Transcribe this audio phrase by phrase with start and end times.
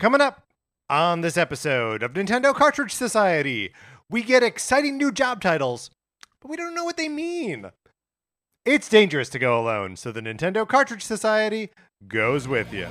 [0.00, 0.44] Coming up
[0.88, 3.72] on this episode of Nintendo Cartridge Society,
[4.08, 5.90] we get exciting new job titles,
[6.40, 7.72] but we don't know what they mean.
[8.64, 11.70] It's dangerous to go alone, so the Nintendo Cartridge Society
[12.06, 12.86] goes with you.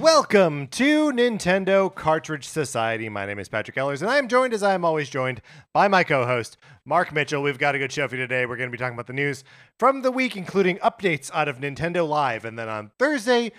[0.00, 3.10] Welcome to Nintendo Cartridge Society.
[3.10, 5.42] My name is Patrick Ellers, and I am joined, as I am always joined,
[5.74, 7.42] by my co host, Mark Mitchell.
[7.42, 8.46] We've got a good show for you today.
[8.46, 9.44] We're going to be talking about the news
[9.78, 12.46] from the week, including updates out of Nintendo Live.
[12.46, 13.52] And then on Thursday,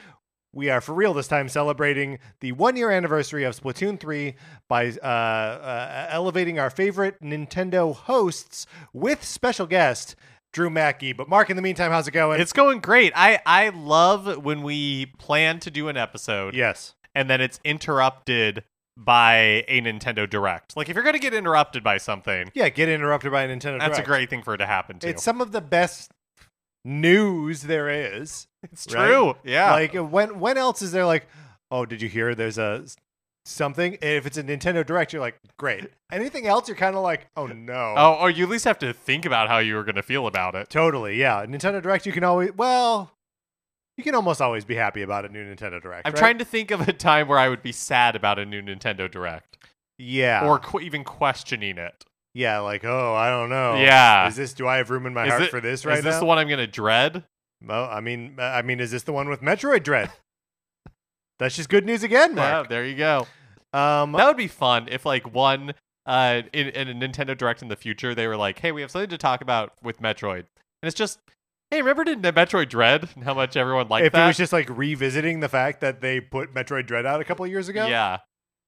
[0.52, 4.34] we are for real this time celebrating the one year anniversary of Splatoon 3
[4.68, 10.16] by uh, uh, elevating our favorite Nintendo hosts with special guest.
[10.54, 11.14] Drew Mackey.
[11.14, 12.42] But Mark, in the meantime, how's it going?
[12.42, 13.14] It's going great.
[13.16, 16.96] I I love when we plan to do an episode yes.
[17.16, 18.64] and then it's interrupted
[18.98, 20.76] by a Nintendo Direct.
[20.76, 23.80] Like if you're going to get interrupted by something, Yeah, get interrupted by a Nintendo
[23.80, 25.10] that's a great thing for it to happen to.
[25.10, 26.12] It's some of the best
[26.84, 28.48] news there is.
[28.64, 29.08] it's right?
[29.08, 29.36] true.
[29.44, 29.72] Yeah.
[29.72, 31.28] Like when when else is there like,
[31.70, 32.86] oh, did you hear there's a
[33.46, 33.94] something?
[33.96, 35.90] And if it's a Nintendo Direct, you're like, great.
[36.12, 37.94] Anything else, you're kind of like, oh no.
[37.98, 40.28] oh, or you at least have to think about how you were going to feel
[40.28, 40.70] about it.
[40.70, 41.46] Totally, yeah.
[41.46, 43.12] Nintendo Direct, you can always well,
[43.98, 46.08] you can almost always be happy about a new Nintendo Direct.
[46.08, 46.20] I'm right?
[46.20, 49.10] trying to think of a time where I would be sad about a new Nintendo
[49.10, 49.58] Direct
[49.98, 52.06] yeah, or qu- even questioning it.
[52.34, 53.76] yeah, like oh, I don't know.
[53.76, 54.28] Yeah.
[54.28, 54.54] is this?
[54.54, 56.00] Do I have room in my Is heart it- for this right now?
[56.00, 56.20] Is this now?
[56.22, 57.24] the one I'm going to dread?
[57.64, 60.12] Well, I mean, I mean, is this the one with Metroid Dread?
[61.42, 62.70] That's just good news again, Yeah, Mark.
[62.70, 63.28] there you go.
[63.74, 65.74] Um, That would be fun if like one
[66.06, 68.92] uh in, in a Nintendo Direct in the future they were like, "Hey, we have
[68.92, 70.40] something to talk about with Metroid."
[70.82, 71.20] And it's just,
[71.70, 74.54] "Hey, remember the Metroid Dread and how much everyone liked if that?" it was just
[74.54, 77.88] like revisiting the fact that they put Metroid Dread out a couple of years ago.
[77.88, 78.20] Yeah.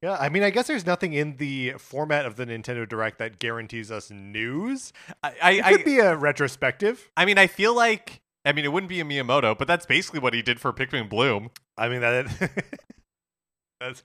[0.02, 3.40] Yeah, I mean, I guess there's nothing in the format of the Nintendo Direct that
[3.40, 4.92] guarantees us news.
[5.24, 7.10] I I, It I, could be a retrospective.
[7.16, 10.20] I mean, I feel like I mean, it wouldn't be a Miyamoto, but that's basically
[10.20, 11.50] what he did for Pikmin Bloom.
[11.78, 12.28] I mean that.
[13.80, 14.04] that's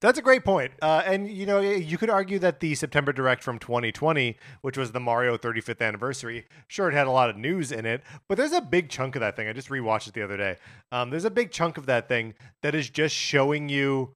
[0.00, 0.72] that's a great point.
[0.82, 4.92] Uh, and you know, you could argue that the September Direct from 2020, which was
[4.92, 8.52] the Mario 35th anniversary, sure it had a lot of news in it, but there's
[8.52, 9.48] a big chunk of that thing.
[9.48, 10.56] I just rewatched it the other day.
[10.92, 14.14] Um, there's a big chunk of that thing that is just showing you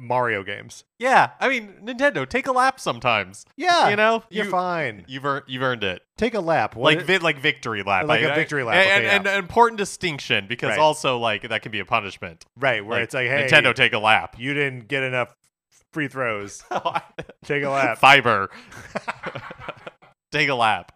[0.00, 0.84] Mario games.
[0.98, 3.44] Yeah, I mean, Nintendo, take a lap sometimes.
[3.56, 5.04] Yeah, you know, you're you, fine.
[5.06, 6.02] You've earned, you've eurned it.
[6.16, 6.74] Take a lap.
[6.76, 9.16] What like vi- like victory lap, Like a a victory lap, and, okay, and, yeah.
[9.16, 10.78] and an important distinction because Right.
[10.78, 12.44] also like that can be a punishment.
[12.56, 14.36] right where Like, it's like, hey, Nintendo, take a lap.
[14.38, 15.34] you didn't get enough
[15.92, 16.62] free throws.
[17.44, 17.98] Take a lap.
[17.98, 18.48] Fiber.
[20.32, 20.92] take a lap.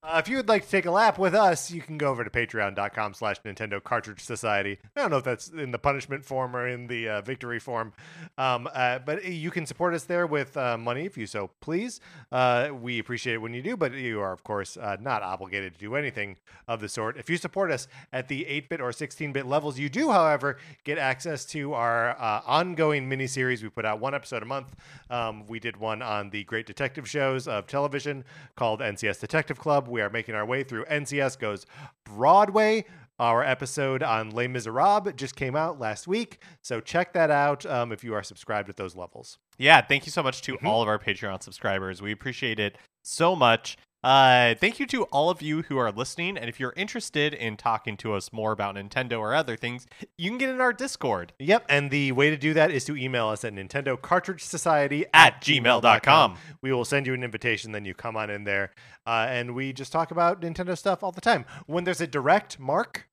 [0.00, 2.22] Uh, if you would like to take a lap with us, you can go over
[2.22, 4.78] to patreon.com slash Nintendo Cartridge Society.
[4.94, 7.92] I don't know if that's in the punishment form or in the uh, victory form,
[8.38, 12.00] um, uh, but you can support us there with uh, money if you so please.
[12.30, 15.74] Uh, we appreciate it when you do, but you are, of course, uh, not obligated
[15.74, 16.36] to do anything
[16.68, 17.16] of the sort.
[17.16, 20.58] If you support us at the 8 bit or 16 bit levels, you do, however,
[20.84, 22.16] get access to our
[22.46, 23.64] ongoing miniseries.
[23.64, 24.76] We put out one episode a month.
[25.10, 28.22] Um, we did one on the great detective shows of television
[28.54, 29.87] called NCS Detective Club.
[29.88, 31.66] We are making our way through NCS Goes
[32.04, 32.84] Broadway.
[33.20, 37.90] Our episode on Les Miserables just came out last week, so check that out um,
[37.90, 39.38] if you are subscribed at those levels.
[39.58, 40.64] Yeah, thank you so much to Mhm.
[40.68, 42.00] all of our Patreon subscribers.
[42.00, 43.76] We appreciate it so much.
[44.04, 46.38] Uh, thank you to all of you who are listening.
[46.38, 49.86] And if you're interested in talking to us more about Nintendo or other things,
[50.16, 51.32] you can get in our Discord.
[51.40, 55.04] Yep, and the way to do that is to email us at Nintendo Cartridge Society
[55.12, 56.36] At gmail.com.
[56.62, 58.72] We will send you an invitation, then you come on in there,
[59.06, 61.44] uh, and we just talk about Nintendo stuff all the time.
[61.66, 63.08] When there's a direct, Mark,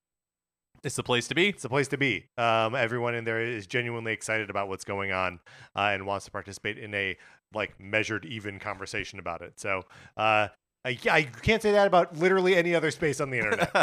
[0.84, 1.48] It's the place to be.
[1.48, 2.26] it's the place to be.
[2.38, 5.40] Um, everyone in there is genuinely excited about what's going on
[5.74, 7.16] uh, and wants to participate in a
[7.52, 9.58] like measured, even conversation about it.
[9.58, 9.82] So.
[10.16, 10.48] Uh,
[10.86, 13.74] I, I can't say that about literally any other space on the internet.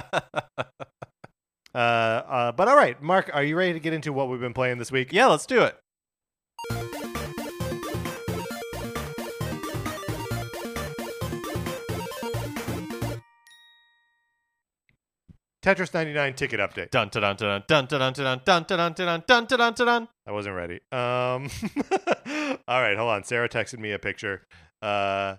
[1.75, 4.53] uh, uh, but all right, Mark, are you ready to get into what we've been
[4.53, 5.11] playing this week?
[5.11, 5.77] yeah, let's do it.
[15.61, 16.91] Tetris 99 ticket update.
[16.91, 19.85] Dun dun dun dun dun dun dun dun dun dun dun dun dun dun dun
[19.87, 20.07] dun.
[20.25, 20.79] I wasn't ready.
[20.91, 21.49] Um,
[22.67, 23.23] all right, hold on.
[23.25, 24.45] Sarah texted me a picture.
[24.81, 25.35] Uh,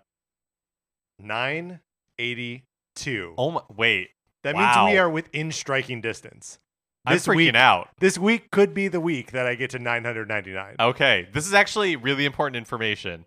[1.19, 3.35] 982.
[3.37, 3.61] Oh my!
[3.75, 4.11] Wait,
[4.43, 4.85] that wow.
[4.85, 6.59] means we are within striking distance.
[7.07, 7.91] I'm This freaking week, out.
[7.99, 10.77] this week could be the week that I get to 999.
[10.81, 13.27] Okay, this is actually really important information.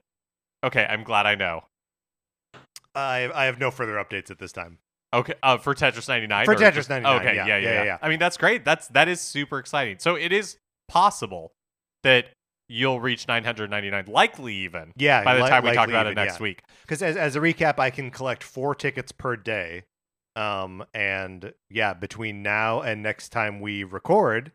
[0.64, 1.66] Okay, I'm glad I know.
[2.96, 4.80] I, I have no further updates at this time.
[5.14, 6.46] Okay, uh, for Tetris 99.
[6.46, 7.98] For Tetris just- 99, Okay, yeah, yeah, yeah, yeah, yeah.
[8.02, 8.66] I mean, that's great.
[8.66, 9.98] That's that is super exciting.
[10.00, 10.58] So it is
[10.88, 11.54] possible
[12.04, 12.30] that
[12.70, 16.22] you'll reach 999, likely even Yeah, by the li- time we talk about even, it
[16.22, 16.44] next yeah.
[16.44, 16.64] week.
[16.82, 19.84] Because as, as a recap, I can collect four tickets per day.
[20.36, 24.52] Um, and yeah, between now and next time we record,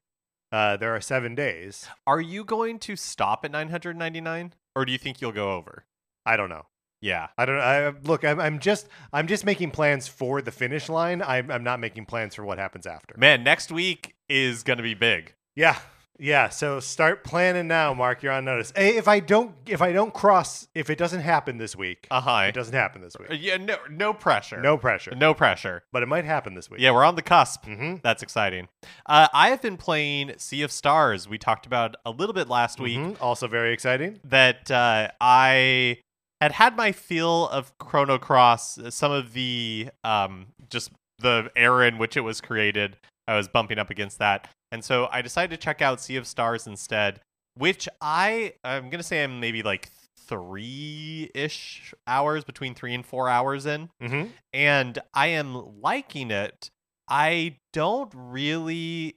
[0.53, 1.89] uh, there are seven days.
[2.07, 5.85] Are you going to stop at 999, or do you think you'll go over?
[6.25, 6.67] I don't know.
[7.01, 7.29] Yeah.
[7.37, 7.59] I don't.
[7.59, 8.25] I look.
[8.25, 8.87] I'm, I'm just.
[9.13, 11.21] I'm just making plans for the finish line.
[11.21, 11.51] I'm.
[11.51, 13.17] I'm not making plans for what happens after.
[13.19, 15.35] Man, next week is going to be big.
[15.57, 15.79] Yeah.
[16.19, 16.51] Yeah.
[16.51, 18.23] So start planning now, Mark.
[18.23, 18.73] You're on notice.
[18.77, 19.55] Hey, if I don't.
[19.67, 20.69] If I don't cross.
[20.75, 22.07] If it doesn't happen this week.
[22.11, 22.45] Uh huh.
[22.49, 23.29] It doesn't happen this week.
[23.41, 24.61] Yeah, no, no pressure.
[24.61, 25.15] No pressure.
[25.17, 25.83] no pressure.
[25.93, 26.81] But it might happen this week.
[26.81, 27.65] Yeah, we're on the cusp.
[27.65, 27.97] Mm-hmm.
[28.03, 28.69] That's exciting.
[29.07, 31.29] Uh, I have been playing Sea of Stars.
[31.29, 33.17] We talked about a little bit last week Mhm.
[33.21, 34.21] Also very exciting.
[34.25, 35.99] that uh, I
[36.41, 38.79] had had my feel of Chrono Cross.
[38.79, 42.97] uh, Some of the um, just the era in which it was created,
[43.29, 46.27] I was bumping up against that, and so I decided to check out Sea of
[46.27, 47.21] Stars instead.
[47.55, 49.91] Which I I'm gonna say I'm maybe like
[50.37, 54.29] three ish hours between three and four hours in Mm-hmm.
[54.53, 56.71] and I am liking it.
[57.09, 59.17] I don't really.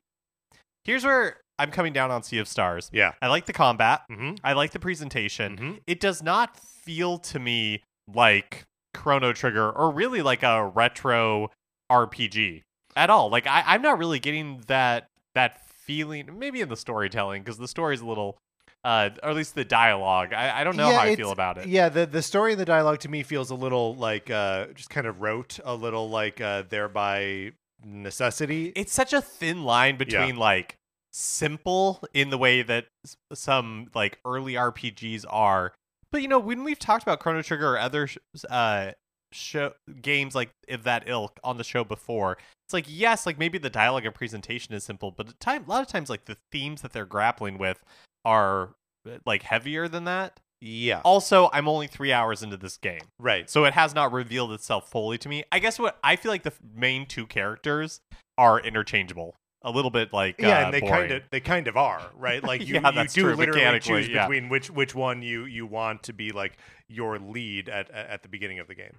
[0.83, 2.89] Here's where I'm coming down on Sea of Stars.
[2.91, 3.13] Yeah.
[3.21, 4.01] I like the combat.
[4.11, 4.35] Mm-hmm.
[4.43, 5.57] I like the presentation.
[5.57, 5.79] Mhm.
[5.87, 7.81] It does not feel to me
[8.13, 8.63] like
[8.93, 11.49] Chrono Trigger or really like a retro
[11.91, 12.61] RPG
[12.97, 13.29] at all.
[13.29, 16.29] Like I, I'm not really getting that that feeling.
[16.39, 18.37] Maybe in the storytelling because the story's a little,
[18.83, 20.33] uh, or at least the dialogue.
[20.33, 21.67] I, I don't know Yeah, how I feel about it.
[21.67, 24.89] Yeah, the the story and the dialogue to me feels a little like uh just
[24.89, 27.51] kind of rote, a little like uh thereby
[27.83, 28.71] necessity.
[28.75, 30.75] it's such a thin line between like
[31.11, 32.85] simple in the way that
[33.33, 35.73] some like early RPGs are,
[36.11, 38.09] but you know when we've talked about Chrono Trigger or other
[38.49, 38.91] uh
[39.35, 43.57] show games like of that ilk on the show before, it's like yes, like maybe
[43.57, 46.37] the dialogue and presentation is simple, but at time a lot of times like the
[46.51, 47.83] themes that they're grappling with
[48.23, 48.75] are
[49.07, 50.39] uh, like heavier than that.
[50.61, 51.01] yeah.
[51.03, 53.01] Also, I'm only three hours into this game.
[53.19, 53.49] Right.
[53.49, 55.43] So it has not revealed itself fully to me.
[55.51, 58.01] I guess what I feel like the main two characters
[58.37, 59.35] are interchangeable.
[59.61, 62.43] A little bit like yeah, uh, and they kind of they kind of are, right?
[62.43, 64.27] Like you, Yeah, you do true, literally choose yeah.
[64.27, 68.29] between which which one you you want to be like your lead at at the
[68.29, 68.97] beginning of the game.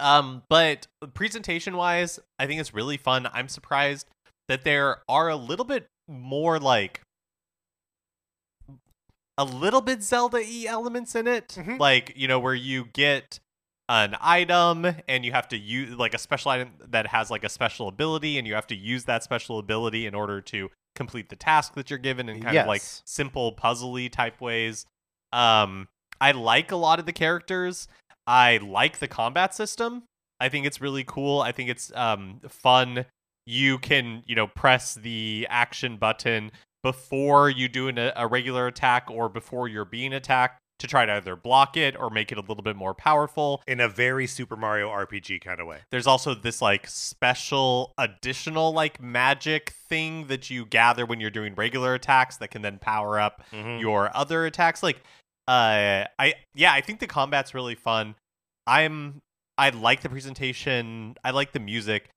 [0.00, 3.28] Um, but presentation wise, I think it's really fun.
[3.32, 4.06] I'm surprised
[4.48, 7.02] that there are a little bit more like
[9.36, 11.48] a little bit Zelda y elements in it.
[11.48, 11.78] Mhm.
[11.78, 13.38] Like, you know, where you get
[13.88, 17.48] an item and you have to use like a special item that has like a
[17.48, 21.36] special ability and you have to use that special ability in order to complete the
[21.36, 24.84] task that you're given in kind of like simple puzzly type ways.
[25.32, 25.88] Um
[26.20, 27.86] I like a lot of the characters.
[28.28, 30.04] I like the combat system.
[30.38, 31.40] I think it's really cool.
[31.40, 33.06] I think it's um fun.
[33.46, 36.52] You can, you know, press the action button
[36.82, 41.12] before you do an, a regular attack or before you're being attacked to try to
[41.14, 43.62] either block it or make it a little bit more powerful.
[43.66, 45.78] In a very Super Mario RPG kind of way.
[45.90, 51.54] There's also this like special additional like magic thing that you gather when you're doing
[51.56, 53.80] regular attacks that can then power up Mhm.
[53.80, 54.82] your other attacks.
[54.82, 55.02] Like,
[55.48, 58.14] uh, I yeah, I think the combat's really fun.
[58.66, 59.20] I'm
[59.56, 61.16] I like the presentation.
[61.24, 62.10] I like the music.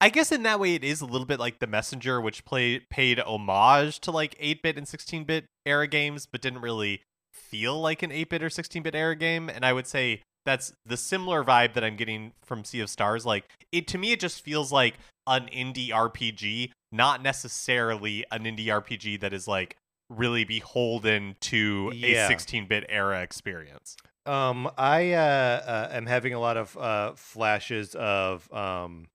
[0.00, 2.88] I guess in that way it is a little bit like The Messenger, which played
[2.90, 7.02] paid homage to like 8-bit and 16-bit era games, but didn't really
[7.32, 9.48] feel like an 8-bit or 16-bit era game.
[9.48, 13.24] And I would say that's the similar vibe that I'm getting from Sea of Stars.
[13.24, 14.94] Like it to me, it just feels like
[15.26, 19.76] an indie RPG, not necessarily an indie RPG that is like
[20.08, 22.28] really beholden to Yeah.
[22.28, 23.96] a 16-bit era experience.
[24.26, 29.08] Um, I uh, uh, am having a lot of uh, flashes of um,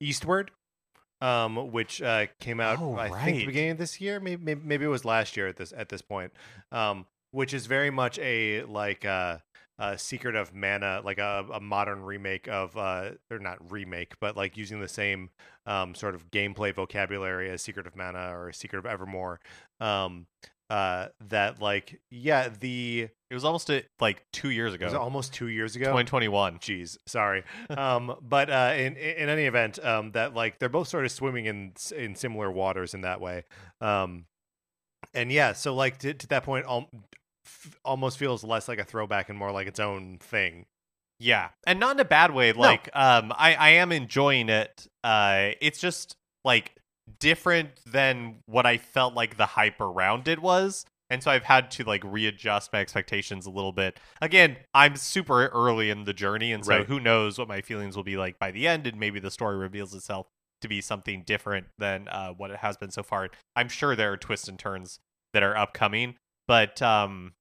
[0.00, 0.50] Eastward,
[1.20, 4.20] um, which uh, came out Oh, I think the beginning of this year.
[4.20, 6.32] Maybe, maybe maybe it was last year at this at this point.
[6.70, 9.38] Um, which is very much a like uh,
[9.78, 14.36] a Secret of Mana, like a, a modern remake of uh, or not remake, but
[14.36, 15.30] like using the same
[15.66, 19.40] um, sort of gameplay vocabulary as Secret of Mana or Secret of Evermore.
[19.80, 20.26] Um,
[20.70, 25.34] uh, that like yeah the It was almost uh like two years ago, was almost
[25.34, 25.86] two years ago.
[25.86, 26.58] 2021.
[26.58, 27.44] Jeez, sorry.
[27.68, 31.46] Um, but uh, in in any event, um, that like they're both sort of swimming
[31.46, 33.44] in in similar waters in that way.
[33.80, 34.24] Um,
[35.12, 36.88] and yeah, so like to, to that point, al-
[37.64, 40.66] f- almost feels less like a throwback and more like its own thing.
[41.20, 42.52] Yeah, and not in a bad way.
[42.52, 44.86] Like, um, I I am enjoying it.
[45.02, 46.72] Uh, it's just like
[47.20, 50.84] different than what I felt like the hype around it was.
[51.10, 54.00] And so I've had to like readjust my expectations a little bit.
[54.20, 56.86] Again, I'm super early in the journey, and so Right.
[56.86, 59.56] who knows what my feelings will be like by the end, and maybe the story
[59.56, 60.26] reveals itself
[60.62, 63.28] to be something different than uh, what it has been so far.
[63.54, 64.98] I'm sure there are twists and turns
[65.34, 66.14] that are upcoming,
[66.48, 67.34] but um,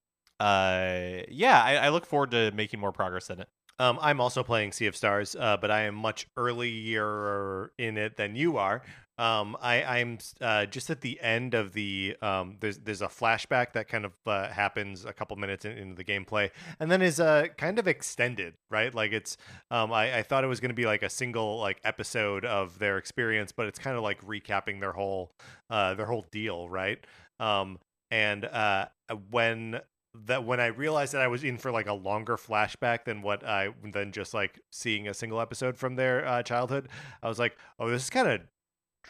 [0.43, 3.47] uh, yeah, I, I look forward to making more progress in it.
[3.79, 8.17] Um, I'm also playing Sea of Stars, uh, but I am much earlier in it
[8.17, 8.83] than you are.
[9.17, 12.17] Um, I, I'm uh, just at the end of the.
[12.21, 15.95] Um, there's there's a flashback that kind of uh, happens a couple minutes in, into
[15.95, 18.93] the gameplay, and then is uh, kind of extended, right?
[18.93, 19.38] Like it's.
[19.71, 22.79] Um, I, I thought it was going to be like a single like episode of
[22.79, 25.31] their experience, but it's kind of like recapping their whole
[25.69, 27.00] uh, their whole deal, right?
[27.39, 27.79] Um,
[28.12, 28.88] and uh,
[29.31, 29.79] when
[30.25, 33.46] that when I realized that I was in for like a longer flashback than what
[33.46, 36.89] I than just like seeing a single episode from their uh, childhood,
[37.22, 38.41] I was like, oh, this is kind of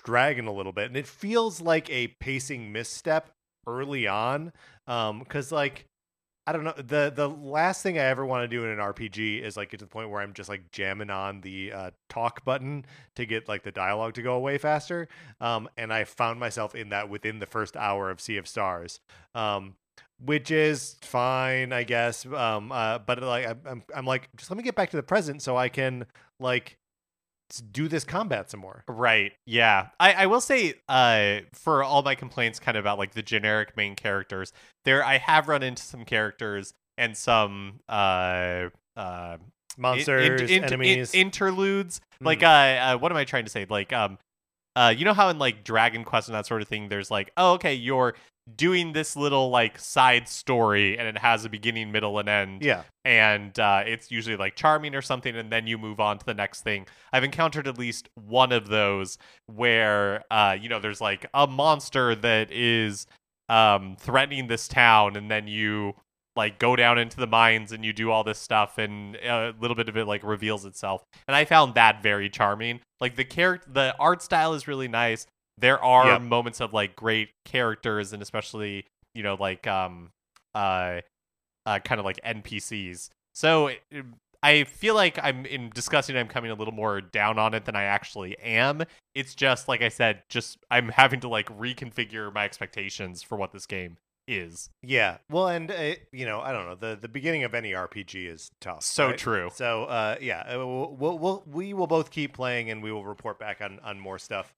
[0.03, 3.29] dragging a little bit, and it feels like a pacing misstep
[3.67, 4.53] early on,
[4.87, 5.85] um, because like.
[6.45, 6.73] I don't know.
[6.75, 9.79] the The last thing I ever want to do in an RPG is like get
[9.79, 13.47] to the point where I'm just like jamming on the uh, talk button to get
[13.47, 15.07] like the dialogue to go away faster.
[15.39, 18.99] Um, and I found myself in that within the first hour of Sea of Stars.
[19.33, 19.75] Um,
[20.25, 22.25] which is fine, I guess.
[22.25, 25.41] Um, uh, but like I'm, I'm, like, just let me get back to the present
[25.41, 26.05] so I can
[26.39, 26.77] like
[27.71, 28.83] do this combat some more.
[28.87, 29.33] Right.
[29.45, 29.89] Yeah.
[29.99, 33.77] I, I will say, uh, for all my complaints kind of about like the generic
[33.77, 34.53] main characters,
[34.85, 39.37] there I have run into some characters and some uh uh
[39.77, 41.13] Monsters, in- in- in- enemies.
[41.13, 41.99] interludes.
[42.21, 42.43] Like Mm.
[42.43, 43.65] uh, uh what am I trying to say?
[43.69, 44.17] Like um
[44.75, 47.31] uh you know how in like Dragon Quest and that sort of thing there's like,
[47.37, 48.15] oh okay, you're
[48.55, 52.83] doing this little like side story and it has a beginning, middle, and end yeah,
[53.05, 56.33] and uh, it's usually like charming or something, and then you move on to the
[56.33, 56.85] next thing.
[57.11, 62.15] I've encountered at least one of those where uh, you know there's like a monster
[62.15, 63.07] that is
[63.49, 65.93] um, threatening this town, and then you
[66.35, 69.75] like go down into the mines and you do all this stuff, and a little
[69.75, 71.03] bit of it like reveals itself.
[71.27, 72.81] And I found that very charming.
[72.99, 75.27] Like the character, the art style is really nice.
[75.57, 76.21] There are Yep.
[76.21, 80.11] moments of like great characters, and especially you know like um
[80.55, 81.01] uh
[81.65, 83.09] uh, kind of like NPCs.
[83.33, 83.81] So it-
[84.45, 86.17] I feel like I'm in discussing.
[86.17, 88.83] I'm coming a little more down on it than I actually am.
[89.15, 93.53] It's just like I said, just I'm having to like reconfigure my expectations for what
[93.53, 93.95] this game
[94.27, 94.69] is.
[94.81, 95.19] yeah.
[95.31, 96.75] Well, and uh, you know, I don't know.
[96.75, 98.83] the The beginning of any RPG is tough.
[98.83, 99.17] So right?
[99.17, 99.49] true.
[99.53, 103.05] So uh, yeah, uh, we'll, we'll, we'll we will both keep playing, and we will
[103.05, 104.51] report back on on more stuff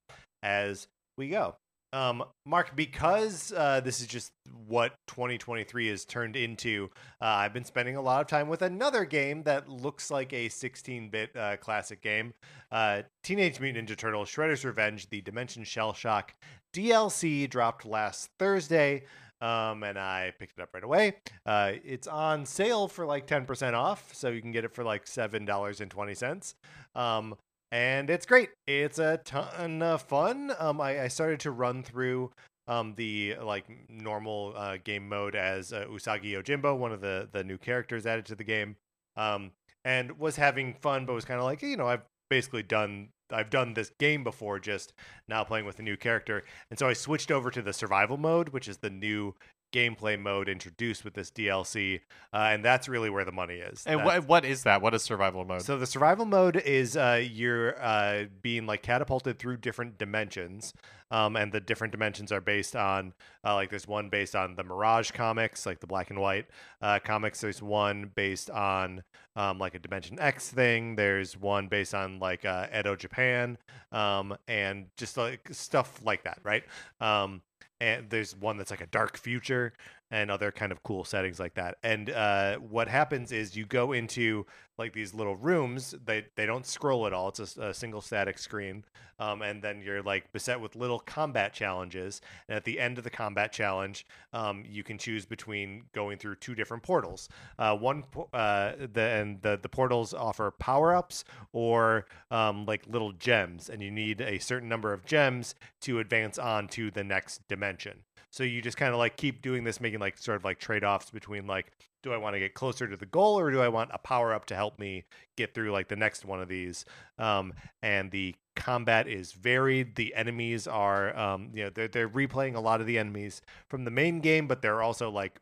[0.45, 0.87] as
[1.17, 1.55] we go.
[1.91, 4.31] Um, Mark, because uh, this is just
[4.67, 6.89] what 2023 has turned into,
[7.21, 10.49] uh, I've been spending a lot of time with another game that looks like a
[10.49, 12.33] 16-bit uh, classic game,
[12.69, 15.09] uh, Teenage Mutant Ninja Turtles: Shredder's Revenge.
[15.09, 16.31] The Dimension Shellshock
[16.73, 19.03] DLC dropped last Thursday
[19.41, 21.15] um, and I picked it up right away.
[21.45, 25.05] Uh, it's on sale for like 10% off, so you can get it for like
[25.05, 26.53] $7.20.
[26.95, 27.35] Um,
[27.75, 28.51] and it's great.
[28.67, 30.53] It's a ton of fun.
[30.59, 32.31] Um, I, I started to run through
[32.69, 37.43] um, the like normal uh, game mode as uh, Usagi Yojimbo, one of the the
[37.43, 38.77] new characters added to the game,
[39.17, 39.51] um,
[39.83, 43.49] and was having fun, but was kind of like, you know, I've basically done I've
[43.49, 44.93] done this game before, just
[45.27, 48.49] now playing with a new character, and so I switched over to the survival mode,
[48.49, 49.35] which is the new
[49.71, 52.01] gameplay mode introduced with this DLC,
[52.33, 53.83] uh, and that's really where the money is.
[53.85, 54.81] And That's- what what is that?
[54.81, 55.61] What is survival mode?
[55.61, 60.73] so the survival mode is uh, you're uh, being like catapulted through different dimensions,
[61.11, 64.63] um, and the different dimensions are based on uh, like there's one based on the
[64.63, 66.47] Mirage comics, like the black and white
[66.81, 67.41] uh, comics.
[67.41, 69.03] There's one based on
[69.35, 70.95] um, like a Dimension X thing.
[70.95, 73.57] There's one based on like uh, Edo Japan,
[73.91, 76.63] um, and just like stuff like that, right?
[77.01, 77.41] Um,
[77.79, 79.73] and there's one that's like a dark future
[80.11, 81.77] and other kind of cool settings like that.
[81.83, 84.45] And uh, what happens is you go into
[84.77, 85.95] like these little rooms.
[86.05, 87.29] They they don't scroll at all.
[87.29, 88.83] It's a single static screen.
[89.17, 92.19] Um, and then you're like beset with little combat challenges.
[92.49, 96.35] And at the end of the combat challenge, um, you can choose between going through
[96.35, 97.29] two different portals.
[97.57, 103.13] Uh, one uh, the and the the portals offer power ups or um, like little
[103.13, 107.47] gems, and you need a certain number of gems to advance on to the next
[107.47, 108.03] dimension.
[108.35, 110.83] So you just kind of like keep doing this, making like sort of like trade
[110.83, 111.71] offs between like,
[112.03, 114.33] do I want to get closer to the goal or do I want a power
[114.33, 115.05] up to help me
[115.37, 116.83] get through like the next one of these?
[117.17, 119.95] Um, and the combat is varied.
[119.95, 123.85] The enemies are, um, you know, they're, they're replaying a lot of the enemies from
[123.85, 125.39] the main game, but they're also like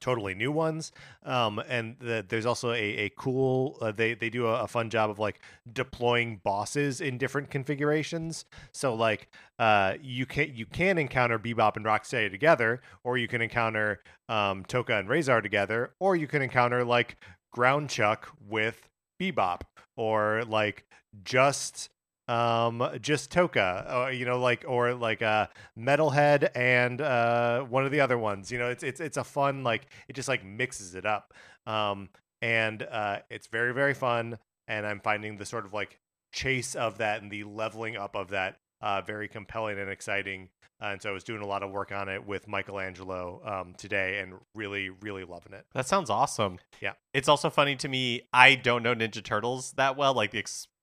[0.00, 0.92] totally new ones
[1.24, 4.90] um and the, there's also a, a cool uh, they they do a, a fun
[4.90, 5.40] job of like
[5.72, 8.44] deploying bosses in different configurations.
[8.72, 13.40] So like uh you can you can encounter bebop and rocksteady together or you can
[13.40, 17.16] encounter um Tokka and Rahzar together or you can encounter like
[17.54, 18.88] Groundchuck with
[19.20, 19.62] bebop
[19.96, 20.84] or like
[21.24, 21.90] just
[22.28, 25.46] um just Tokka or you know like or like uh
[25.78, 29.62] metalhead and uh one of the other ones you know it's it's it's a fun
[29.62, 31.32] like it just like mixes it up
[31.66, 32.08] um
[32.42, 36.00] and uh it's very very fun and i'm finding the sort of like
[36.32, 40.48] chase of that and the leveling up of that uh very compelling and exciting
[40.82, 43.72] uh, and so i was doing a lot of work on it with michelangelo um
[43.78, 46.58] today and really really loving it That sounds awesome.
[46.80, 46.92] Yeah.
[47.14, 48.22] It's also funny to me.
[48.32, 50.38] I don't know Ninja Turtles that well, like the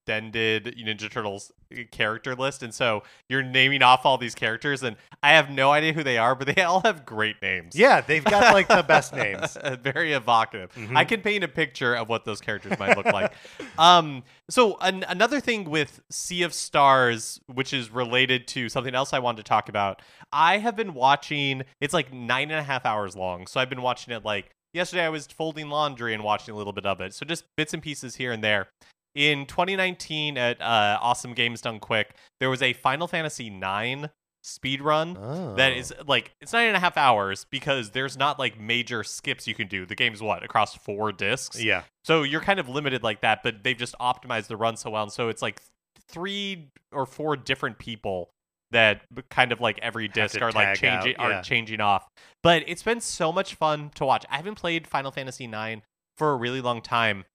[0.06, 1.52] extended Ninja Turtles
[1.92, 2.62] character list.
[2.62, 6.18] And so you're naming off all these characters, and I have no idea who they
[6.18, 7.76] are, but they all have great names.
[7.76, 10.72] yeah they've got like the best names Very evocative.
[10.74, 10.96] Mhm.
[10.98, 13.34] I can paint a picture of what those characters might look like.
[13.78, 19.14] Um, so an- another thing with Sea of Stars, which is related to something else
[19.14, 21.64] I wanted to talk about, I have been watching.
[21.82, 25.04] It's like nine and a half hours long, so I've been watching it like yesterday.
[25.06, 27.82] I was folding laundry and watching a little bit of it, so just bits and
[27.82, 28.68] pieces here and there.
[29.16, 34.10] In 2019, at uh, Awesome Games Done Quick, there was a Final Fantasy IX
[34.46, 35.56] speed run oh.
[35.56, 39.48] that is like it's nine and a half hours because there's not like major skips
[39.48, 39.86] you can do.
[39.86, 43.44] The game's what across four discs, yeah so you're kind of limited like that.
[43.44, 45.62] But they've just optimized the run so well, and so it's like
[46.08, 48.30] three or four different people
[48.72, 51.40] that kind of like every disc are like changing yeah.
[51.40, 52.08] are changing off.
[52.42, 54.26] But it's been so much fun to watch.
[54.30, 55.82] I haven't played Final Fantasy IX
[56.18, 57.26] for a really long time,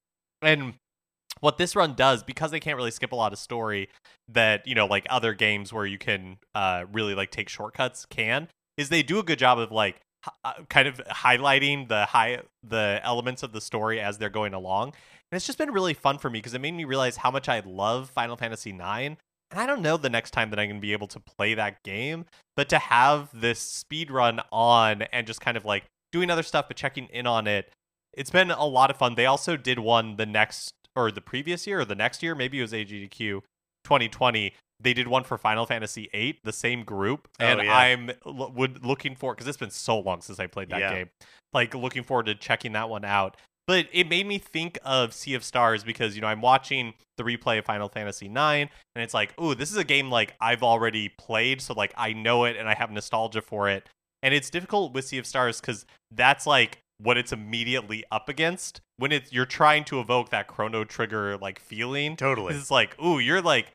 [0.43, 0.75] and
[1.41, 3.89] what this run does because they can't really skip a lot of story
[4.29, 8.49] that you know like other games where you can uh really like take shortcuts can
[8.77, 10.01] is they do a good job of like
[10.45, 14.89] uh, kind of highlighting the high the elements of the story as they're going along.
[15.31, 17.49] And it's just been really fun for me because it made me realize how much
[17.49, 19.17] I love Final Fantasy IX
[19.51, 21.55] and I don't know the next time that I'm going to be able to play
[21.55, 22.25] that game
[22.57, 26.67] but to have this speed run on and just kind of like doing other stuff
[26.69, 27.71] but checking in on it
[28.19, 29.15] it's been a lot of fun.
[29.15, 32.59] They also did one the next or the previous year or the next year, maybe
[32.59, 33.43] it was AGDQ
[33.85, 34.53] 2020.
[34.81, 37.77] They did one for Final Fantasy VIII, the same group, Oh, and yeah.
[37.77, 40.95] I'm l- would looking for because it's been so long since I played that Yeah.
[40.95, 41.11] game.
[41.53, 43.37] Like looking forward to checking that one out.
[43.67, 47.25] But it made me think of Sea of Stars because you know I'm watching the
[47.25, 50.63] replay of Final Fantasy IX, and it's like, oh, this is a game like I've
[50.63, 53.89] already played, so like I know it and I have nostalgia for it.
[54.23, 58.81] And it's difficult with Sea of Stars because that's like what it's immediately up against
[58.97, 62.17] when it's you're trying to evoke that Chrono Trigger like feeling.
[62.17, 63.73] totally It's like, ooh, you're like,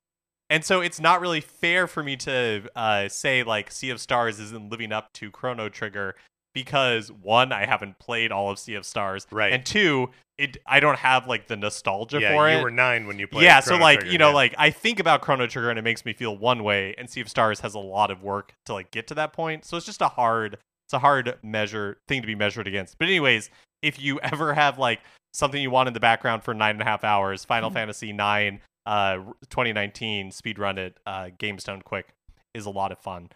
[0.50, 4.40] and so it's not really fair for me to uh, say like Sea of Stars
[4.40, 6.16] isn't living up to Chrono Trigger
[6.54, 9.52] because one, I haven't played all of Sea of Stars, Right.
[9.54, 12.64] and two, it I don't have like the nostalgia yeah for you it.
[12.64, 14.36] were nine when you played yeah, so like Trigger, you know, yeah.
[14.36, 17.22] like I think about Chrono Trigger and it makes me feel one way, and Sea
[17.22, 19.64] of Stars has a lot of work to like get to that point.
[19.66, 22.98] So it's just a hard, it's a hard measure thing to be measured against.
[22.98, 23.50] But anyways,
[23.82, 25.00] if you ever have like
[25.34, 27.76] something you want in the background for nine and a half hours, Final Mm-hmm.
[27.76, 29.16] Fantasy Nine, uh,
[29.50, 32.08] 2019 speedrun it, uh, Games Done Quick
[32.54, 33.30] is a lot of fun.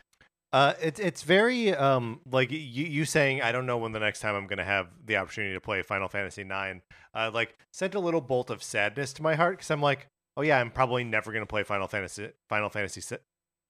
[0.54, 4.22] Uh, it's it's very um like you you saying I don't know when the next
[4.22, 6.82] time I'm gonna have the opportunity to play Final Fantasy Nine.
[7.14, 10.08] Uh, like sent a little bolt of sadness to my heart because I'm like,
[10.38, 13.02] oh yeah, I'm probably never gonna play Final Fantasy Final Fantasy.
[13.02, 13.18] si-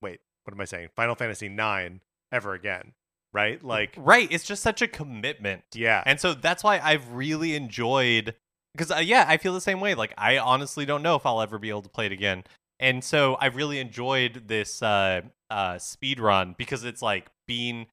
[0.04, 0.90] Wait, what am I saying?
[0.96, 2.92] Final Fantasy Nine ever again,
[3.38, 3.64] right?
[3.64, 5.64] Like, Right, it's just such a commitment.
[5.76, 8.34] yeah, And so that's why I've really enjoyed
[8.74, 9.96] because uh, yeah, I feel the same way.
[9.96, 12.44] Like I honestly don't know if I'll ever be able to play it again.
[12.80, 17.88] And so I've really enjoyed this uh uh speed run because it's like being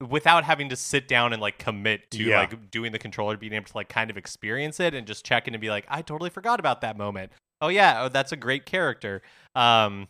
[0.00, 2.38] without having to sit down and like commit to Yeah.
[2.40, 5.48] like doing the controller being able to like kind of experience it and just check
[5.48, 7.32] in and be like I totally forgot about that moment.
[7.60, 9.22] Oh yeah, oh, that's a great character.
[9.54, 10.08] Um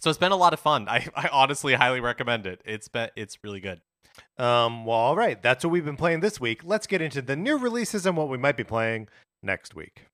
[0.00, 0.88] so it's been a lot of fun.
[0.96, 2.60] I, I honestly highly recommend it.
[2.64, 3.80] It's been it's really good.
[4.38, 5.40] Um, well, all right.
[5.42, 6.62] That's what we've been playing this week.
[6.64, 9.08] Let's get into the new releases and what we might be playing
[9.42, 10.06] next week.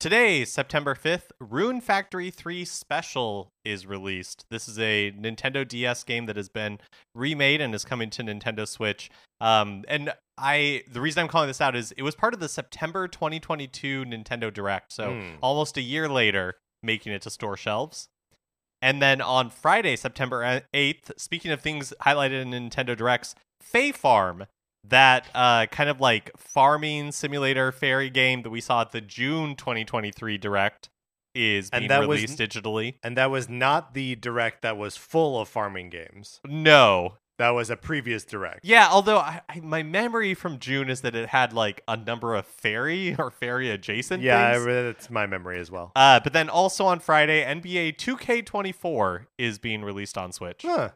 [0.00, 4.44] Today, September 5th, Rune Factory 3 Special is released.
[4.48, 6.78] This is a Nintendo DS game that has been
[7.16, 9.10] remade and is coming to Nintendo Switch.
[9.40, 12.48] Um, and I the reason I'm calling this out is it was part of the
[12.48, 14.92] September 2022 Nintendo Direct.
[14.92, 15.20] So Hmm.
[15.40, 18.08] almost a year later, making it to store shelves.
[18.80, 24.46] And then on Friday, September 8th, speaking of things highlighted in Nintendo Directs, Fae Farm,
[24.84, 29.56] that uh, kind of like farming simulator fairy game that we saw at the June
[29.56, 30.88] 2023 Direct,
[31.34, 32.94] is And being that was- released digitally.
[33.02, 36.40] And that was not the direct that was full of farming games.
[36.44, 37.16] No.
[37.38, 38.64] That was a previous direct.
[38.64, 42.34] Yeah, although I, I, my memory from June is that it had like a number
[42.34, 44.66] of fairy or fairy adjacent Yeah, things.
[44.66, 45.92] I- that's my memory as well.
[45.94, 50.62] Uh, but then also on Friday, NBA 2K24 is being released on Switch.
[50.66, 50.90] Huh.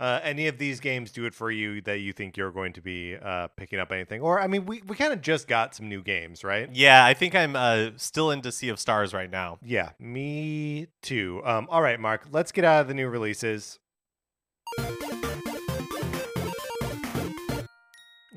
[0.00, 2.80] Uh, any of these games do it for you that you think you're going to
[2.80, 4.20] be uh, picking up anything?
[4.22, 6.70] Or, I mean, we, we kind of just got some new games, right?
[6.72, 9.58] Yeah, I think I'm uh, still into Sea of Stars right now.
[9.60, 11.42] Yeah, me too.
[11.44, 13.80] Um, all right, Mark, let's get out of the new releases.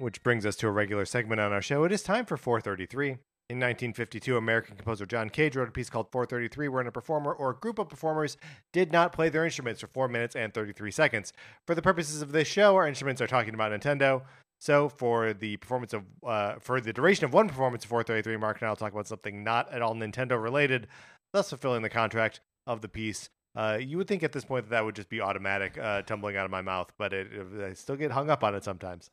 [0.02, 1.84] Which brings us to a regular segment on our show.
[1.84, 3.10] It is time for 433.
[3.52, 7.52] In 1952, American composer John Cage wrote a piece called 433, wherein a performer or
[7.52, 8.36] a group of performers
[8.74, 11.34] did not play their instruments for 4 minutes and 33 seconds.
[11.68, 14.24] For the purposes of this show, our instruments are talking about Nintendo.
[14.60, 18.60] So, for the performance of, uh, for the duration of one performance of 433, Mark
[18.60, 20.88] and I will talk about something not at all Nintendo related,
[21.32, 23.30] thus fulfilling the contract of the piece.
[23.56, 26.38] Uh, you would think at this point that that would just be automatic, uh, tumbling
[26.38, 29.10] out of my mouth, but it, it- I still get hung up on it sometimes.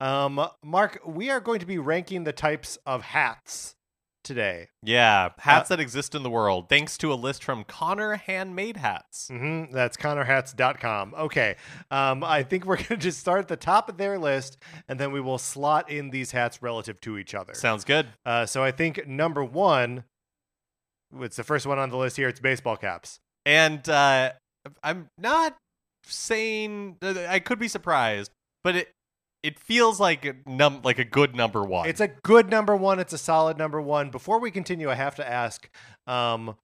[0.00, 3.74] Um, Mark, we are going to be ranking the types of hats
[4.24, 4.68] today.
[4.82, 9.28] Yeah, hats that exist in the world, thanks to a list from Conner Handmade Hats.
[9.28, 11.14] hmm That's connerhats.com.
[11.16, 11.54] Okay.
[11.92, 14.56] Um, I think we're going to just start at the top of their list,
[14.88, 17.54] and then we will slot in these hats relative to each other.
[17.54, 18.06] Sounds good.
[18.24, 20.04] Uh, so I think number one,
[21.20, 22.28] it's the first one on the list here.
[22.28, 23.20] It's baseball caps.
[23.46, 24.32] And uh,
[24.82, 25.56] I'm not
[26.04, 28.32] saying I could be surprised,
[28.62, 28.92] but it
[29.42, 31.88] it feels like a num like a good number one.
[31.88, 32.98] It's a good number one.
[32.98, 34.10] It's a solid number one.
[34.10, 35.70] Before we continue, I have to ask:
[36.08, 36.56] um,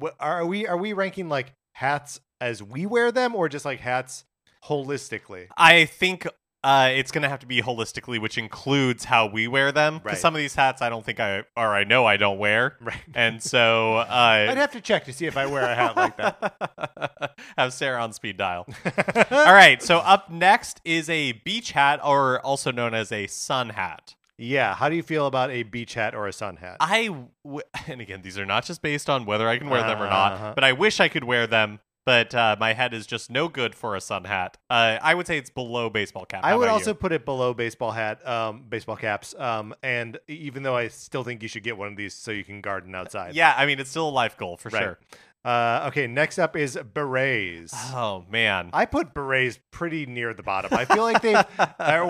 [0.00, 3.80] wh- Are we are we ranking like hats as we wear them, or just like
[3.80, 4.24] hats
[4.64, 5.48] holistically?
[5.56, 6.28] I think
[6.62, 10.00] uh, it's gonna have to be holistically, which includes how we wear them.
[10.00, 10.18] 'Cause Right.
[10.18, 12.96] some of these hats I don't think I or I know I don't wear, Right.
[13.14, 14.06] and so uh,
[14.50, 17.36] I'd have to check to see if I wear a hat like that.
[17.58, 18.66] have Sarah on speed dial.
[19.30, 23.70] All right, so up next is a beach hat, or also known as a sun
[23.70, 24.14] hat.
[24.42, 24.74] Yeah.
[24.74, 26.78] How do you feel about a beach hat or a sun hat?
[26.80, 27.08] I
[27.44, 30.06] w- and again, these are not just based on whether I can wear them or
[30.06, 30.38] Uh-huh.
[30.46, 31.80] not, but I wish I could wear them.
[32.10, 34.58] But uh, my head is just no good for a sun hat.
[34.68, 36.40] Uh, I would say it's below baseball cap.
[36.42, 36.94] I would also you?
[36.94, 39.32] put it below baseball hat, um, baseball caps.
[39.38, 42.42] Um, and even though I still think you should get one of these so you
[42.42, 43.36] can garden outside.
[43.36, 44.82] Yeah, I mean it's still a life goal for Right.
[44.82, 44.98] sure.
[45.44, 46.06] Uh, okay.
[46.06, 47.72] Next up is berets.
[47.94, 50.74] Oh man, I put berets pretty near the bottom.
[50.74, 51.44] I feel like they've,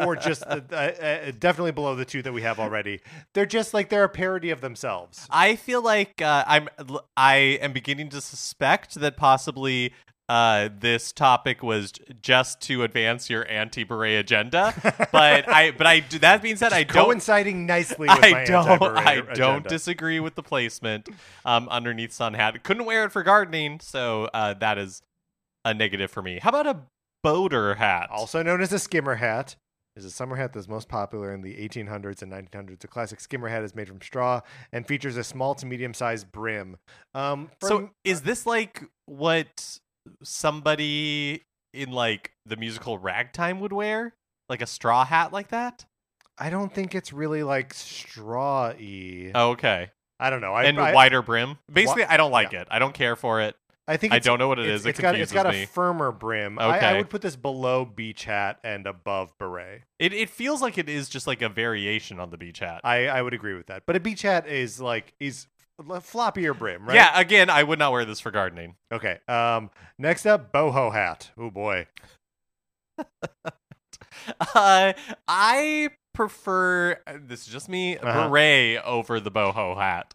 [0.05, 3.01] or just uh, uh, uh, definitely below the two that we have already.
[3.35, 5.27] They're just like they're a parody of themselves.
[5.31, 6.69] I feel like uh, I'm
[7.17, 9.93] I am beginning to suspect that possibly
[10.31, 14.73] uh, this topic was just to advance your anti-beret agenda.
[15.11, 18.83] but I but I that being said, I don't Coinciding nicely with my I don't.
[18.83, 21.09] I don't disagree with the placement
[21.45, 22.63] um, underneath sun hat.
[22.63, 25.03] Couldn't wear it for gardening, so uh, that is
[25.65, 26.39] a negative for me.
[26.41, 26.83] How about a
[27.25, 28.09] boater hat?
[28.13, 29.57] Also known as a skimmer hat,
[29.97, 32.85] is a summer hat that's most popular in the 1800s and 1900s.
[32.85, 36.77] A classic skimmer hat is made from straw and features a small to medium-sized brim.
[37.15, 39.81] Um, so is this like what
[40.23, 44.15] somebody in like the musical Ragtime would wear?
[44.49, 45.87] Like a straw hat like that?
[46.39, 49.31] I don't think it's really like straw-y.
[49.35, 49.91] Oh, okay.
[50.19, 50.53] I don't know.
[50.53, 51.59] I, and I, wider brim.
[51.73, 52.67] Basically, I don't like it.
[52.71, 53.57] I don't care for it.
[53.91, 54.87] I think I don't know what it it's, is.
[54.87, 55.67] It it's got it's confuses got a me.
[55.67, 56.59] firmer brim.
[56.61, 59.83] I, I would put this below beach hat and above beret.
[59.99, 62.83] It it feels like it is just like a variation on the beach hat.
[62.85, 63.83] I, I would agree with that.
[63.87, 65.49] But a beach hat is like is
[65.85, 66.95] floppier brim, right?
[66.95, 68.77] Yeah, again, I would not wear this for gardening.
[68.93, 69.19] Okay.
[69.29, 69.71] Um.
[69.99, 71.31] Next up, boho hat.
[71.39, 71.87] Oh boy.
[74.55, 74.93] Uh,
[75.27, 78.29] I prefer uh, this is just me Uh-huh.
[78.29, 80.13] beret over the boho hat.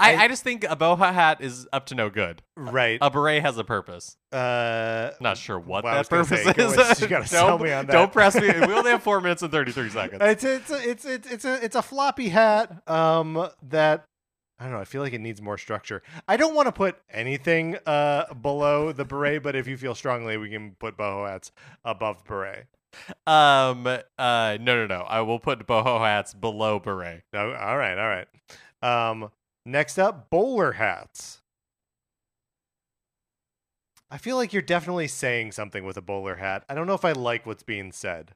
[0.00, 2.42] I, I- I just think a boho hat is up to no good.
[2.56, 2.98] Right.
[3.02, 4.16] A beret has a purpose.
[4.32, 5.10] Uh.
[5.20, 7.00] Not sure what Well, that purpose say, is.
[7.00, 7.92] you gotta don't, me on that.
[7.92, 8.48] don't press me.
[8.48, 10.20] We only have four minutes and thirty three seconds.
[10.22, 12.88] It's it's a, it's it's it's a it's a floppy hat.
[12.88, 13.48] Um.
[13.68, 14.04] That.
[14.58, 14.78] I don't know.
[14.80, 16.02] I feel like it needs more structure.
[16.28, 20.36] I don't want to put anything uh below the beret, but if you feel strongly,
[20.36, 21.50] we can put boho hats
[21.84, 22.66] above beret.
[23.26, 23.86] Um.
[23.86, 23.98] Uh.
[24.18, 24.56] No.
[24.60, 24.86] No.
[24.86, 25.00] No.
[25.02, 27.22] I will put boho hats below beret.
[27.32, 28.28] No, all right, all right.
[28.82, 29.30] Um,
[29.66, 31.40] next up, bowler hats.
[34.10, 36.64] I feel like you're definitely saying something with a bowler hat.
[36.68, 38.32] I don't know if I like what's being said.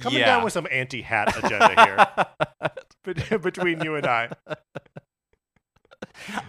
[0.00, 0.26] Coming yeah.
[0.26, 4.30] down with some anti-hat agenda here bet- between you and I.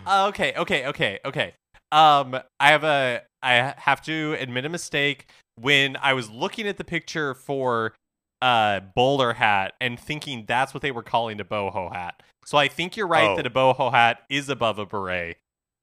[0.27, 1.53] okay, okay, okay, okay.
[1.91, 5.27] Um, I have a, I have to admit a mistake.
[5.55, 7.93] When I was looking at the picture for
[8.41, 12.21] uh, bowler hat and thinking that's what they were calling a boho hat.
[12.47, 13.35] So I think you're right Oh.
[13.35, 15.35] that a boho hat is above a beret.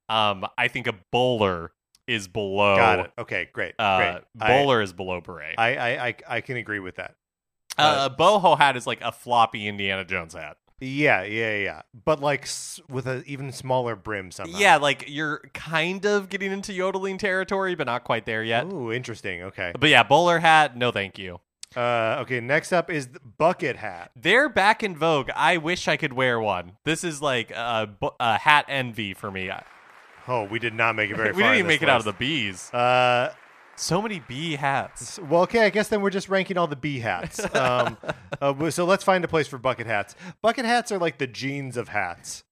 [0.08, 1.72] Um, I think a bowler
[2.06, 2.76] is below.
[2.76, 3.12] Got it.
[3.18, 3.74] Okay, great.
[3.78, 4.22] Uh, great.
[4.40, 5.56] I- bowler is below beret.
[5.58, 7.16] I, I, I, I can agree with that.
[7.76, 10.56] uh, a boho hat is like a floppy Indiana Jones hat.
[10.80, 11.82] Yeah, yeah, yeah.
[12.04, 14.58] But like s- with an even smaller brim somehow.
[14.58, 18.64] Yeah, like you're kind of getting into yodeling territory, but not quite there yet.
[18.72, 19.42] Ooh, interesting.
[19.42, 19.72] Okay.
[19.78, 21.40] But yeah, bowler hat, no thank you.
[21.76, 22.40] Uh, okay.
[22.40, 24.10] Next up is the bucket hat.
[24.16, 25.30] They're back in vogue.
[25.34, 26.72] I wish I could wear one.
[26.84, 27.88] This is like a,
[28.20, 29.50] a hat envy for me.
[29.50, 29.64] I-
[30.26, 31.50] Oh, we did not make it very we far.
[31.50, 32.72] didn't even make it out of the bees.
[32.72, 33.34] Uh,
[33.76, 35.18] So many bee hats.
[35.18, 35.66] well, okay.
[35.66, 37.40] I guess then we're just ranking all the bee hats.
[37.54, 37.98] Um,
[38.40, 40.14] uh, so let's find a place for bucket hats.
[40.40, 42.42] Bucket hats are like the jeans of hats.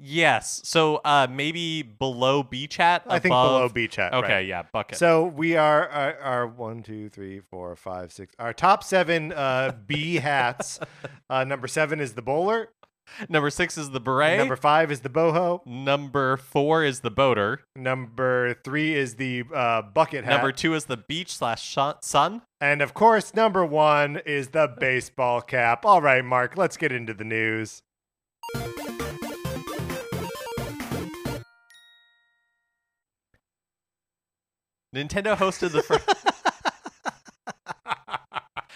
[0.00, 0.62] Yes.
[0.64, 3.02] So uh, maybe below beach hat.
[3.06, 4.14] I think above- below beach hat.
[4.14, 4.46] Okay, right.
[4.46, 4.98] yeah, bucket.
[4.98, 8.34] So we are our, our one, two, three, four, five, six.
[8.38, 10.80] Our top seven uh, B hats.
[11.28, 12.70] Uh, number seven is the bowler.
[13.28, 14.38] number six is the beret.
[14.38, 15.66] Number five is the boho.
[15.66, 17.60] Number four is the boater.
[17.76, 20.30] Number three is the uh, bucket hat.
[20.34, 22.42] Number two is the beach slash sh- sun.
[22.60, 25.84] and of course, number one is the baseball cap.
[25.84, 27.82] All right, Mark, let's get into the news.
[34.94, 36.08] Nintendo hosted the first.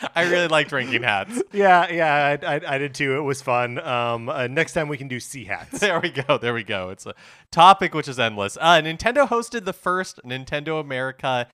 [0.14, 1.42] I really liked ranking hats.
[1.52, 3.16] Yeah, yeah, I, I, I did too.
[3.16, 3.78] It was fun.
[3.78, 5.80] Um, uh, next time we can do C hats.
[5.80, 6.38] There we go.
[6.38, 6.90] There we go.
[6.90, 7.14] It's a
[7.50, 8.56] topic which is endless.
[8.60, 11.48] Uh, Nintendo hosted the first Nintendo America,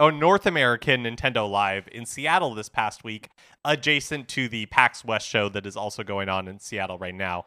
[0.00, 3.28] oh North American Nintendo Live in Seattle this past week,
[3.64, 7.44] adjacent to the PAX West show that is also going on in Seattle right now.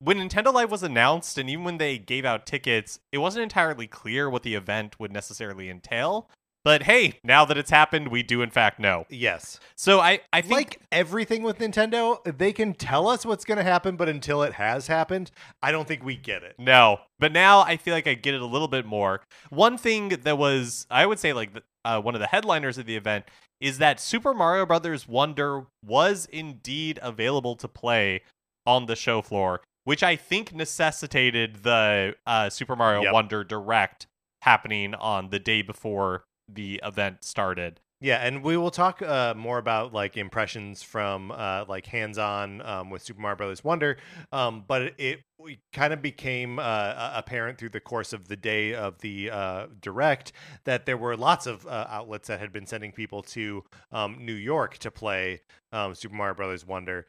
[0.00, 3.86] When Nintendo Live was announced, and even when they gave out tickets, it wasn't entirely
[3.86, 6.28] clear what the event would necessarily entail.
[6.64, 9.04] But hey, now that it's happened, we do in fact know.
[9.10, 9.60] Yes.
[9.76, 13.64] So I, I think like everything with Nintendo, they can tell us what's going to
[13.64, 15.30] happen, but until it has happened,
[15.62, 16.54] I don't think we get it.
[16.58, 19.20] No, but now I feel like I get it a little bit more.
[19.50, 22.86] One thing that was, I would say, like the, uh, one of the headliners of
[22.86, 23.26] the event
[23.60, 28.22] is that Super Mario Brothers Wonder was indeed available to play
[28.66, 33.12] on the show floor, which I think necessitated the uh, Super Mario Yep.
[33.12, 34.06] Wonder Direct
[34.42, 37.80] happening on the day before the event started.
[38.00, 42.90] Yeah, and we will talk uh, more about like impressions from uh, like hands-on um,
[42.90, 43.96] with Super Mario Brothers Wonder.
[44.30, 48.74] Um, but it, it kind of became uh, apparent through the course of the day
[48.74, 50.32] of the uh, direct
[50.64, 54.34] that there were lots of uh, outlets that had been sending people to um, New
[54.34, 55.40] York to play
[55.72, 57.06] um, Super Mario Brothers Wonder.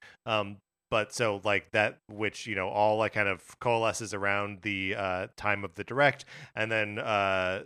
[0.95, 5.27] But so like that, which you know, all like kind of coalesces around the uh,
[5.35, 6.23] time of the direct,
[6.55, 7.63] and then uh,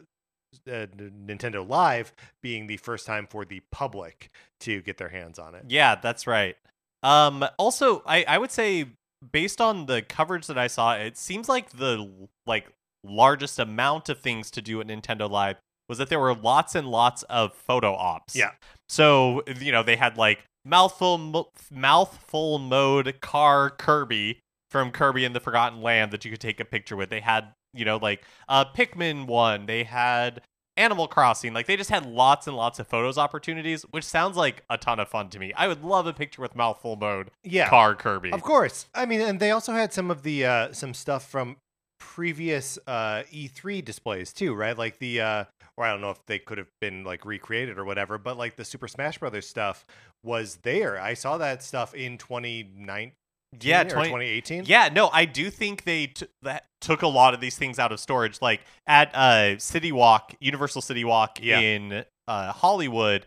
[0.68, 2.12] uh, Nintendo Live
[2.42, 5.66] being the first time for the public to get their hands on it.
[5.68, 6.58] Yeah, that's right.
[7.04, 8.88] Um, also, I, I would say
[9.32, 12.10] based on the coverage that I saw, it seems like the
[12.48, 12.72] like
[13.04, 16.90] largest amount of things to do at Nintendo Live was that there were lots and
[16.90, 18.36] lots of photo ops.
[18.36, 18.54] Yeah.
[18.88, 25.36] So you know they had like mouthful mo- mouthful mode car Kirby from Kirby and
[25.36, 27.10] the Forgotten Land that you could take a picture with.
[27.10, 29.66] They had you know like uh Pikmin one.
[29.66, 30.42] They had
[30.78, 31.54] Animal Crossing.
[31.54, 35.00] Like they just had lots and lots of photos opportunities, which sounds like a ton
[35.00, 35.52] of fun to me.
[35.54, 38.32] I would love a picture with mouthful mode Yeah, car Kirby.
[38.32, 38.88] of course.
[38.96, 41.58] I mean, and they also had some of the uh, some stuff from
[42.00, 44.78] previous uh, E3 displays too, right?
[44.78, 45.44] Like the uh,
[45.80, 48.58] or I don't know if they could have been like recreated or whatever, but like
[48.58, 49.86] the Super Smash Brothers stuff
[50.24, 51.00] was there.
[51.00, 53.14] I saw that stuff in 2019
[53.62, 54.64] Yeah, or 20 2018.
[54.66, 57.92] Yeah, no, I do think they t- that took a lot of these things out
[57.94, 58.42] of storage.
[58.42, 61.60] Like at uh, City Walk, Universal City Walk Yeah.
[61.60, 63.26] in uh, Hollywood,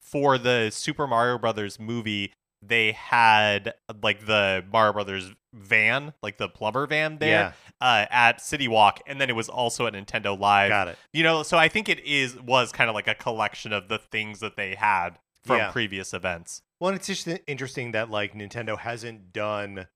[0.00, 6.48] for the Super Mario Brothers movie, they had like the Mario Brothers van, like the
[6.48, 10.38] plumber van there Yeah, uh, at City Walk, and then it was also at Nintendo
[10.38, 10.70] Live.
[10.70, 10.98] got it.
[11.12, 13.98] You know, so I think it is was kind of like a collection of the
[13.98, 15.70] things that they had from Yeah.
[15.70, 16.62] previous events.
[16.80, 19.86] Well, and it's just interesting that like Nintendo hasn't done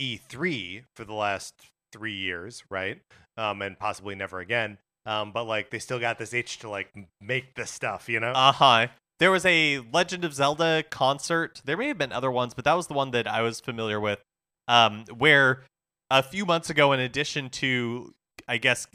[0.00, 1.54] E3 for the last
[1.92, 3.00] three years, right?
[3.36, 4.78] Um, and possibly never again.
[5.06, 8.32] Um, but like they still got this itch to like make the stuff, you know?
[8.32, 8.86] Uh huh.
[9.18, 11.60] There was a Legend of Zelda concert.
[11.64, 13.98] There may have been other ones, but that was the one that I was familiar
[13.98, 14.20] with.
[14.68, 15.64] Um, where
[16.10, 18.14] a few months ago, in addition to,
[18.46, 18.86] I guess,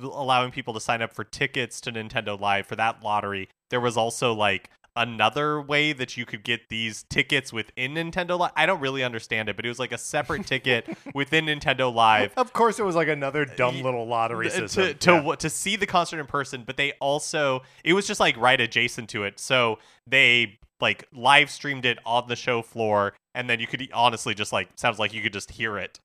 [0.00, 3.96] allowing people to sign up for tickets to Nintendo Live for that lottery, there was
[3.96, 8.50] also like another way that you could get these tickets within Nintendo Live.
[8.56, 12.32] I don't really understand it, but it was like a separate ticket within Nintendo Live
[12.36, 14.84] of course, it was like another dumb little lottery system.
[14.88, 15.34] to to Yeah.
[15.36, 19.08] to see the concert in person but they also it was just like right adjacent
[19.10, 23.66] to it so they like live streamed it on the show floor, and then you
[23.68, 26.00] could honestly just like sounds like you could just hear it.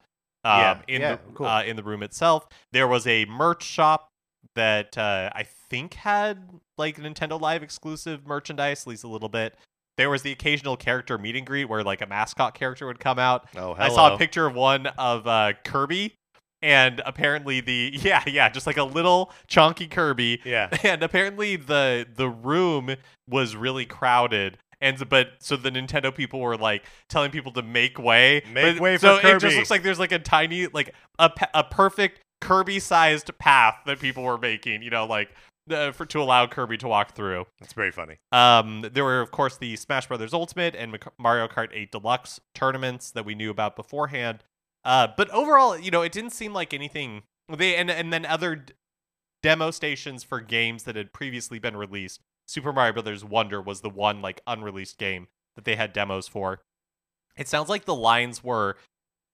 [0.45, 1.47] Um, Yeah, in yeah, the cool.
[1.47, 2.47] uh, in the room itself.
[2.71, 4.09] There was a merch shop
[4.55, 9.55] that uh, I think had like Nintendo Live exclusive merchandise, at least a little bit.
[9.97, 13.17] There was the occasional character meet and greet where like a mascot character would come
[13.19, 13.47] out.
[13.55, 13.75] Oh, hello.
[13.77, 16.13] I saw a picture of one of uh, Kirby,
[16.61, 20.69] and apparently the yeah yeah just like a little chunky Kirby, Yeah.
[20.83, 22.95] and apparently the the room
[23.29, 24.57] was really crowded.
[24.83, 28.81] And but so the Nintendo people were like telling people to make way, Make but-
[28.81, 32.19] way so for it just looks like there's like a tiny like a a perfect
[32.41, 35.33] Kirby sized path that people were making, you know, like
[35.71, 37.45] uh, for to allow Kirby to walk through.
[37.61, 38.17] That's very funny.
[38.33, 43.11] Um, there were, of course, the Smash Brothers Ultimate and Mario Kart 8 Deluxe tournaments
[43.11, 44.43] that we knew about beforehand.
[44.83, 47.23] Uh, but overall, you know, it didn't seem like anything.
[47.47, 48.73] They and and then other d-
[49.41, 52.19] demo stations for games that had previously been released.
[52.47, 56.62] Super Mario Brothers Wonder was the one like unreleased game that they had demos for.
[57.38, 58.77] It sounds like the lines were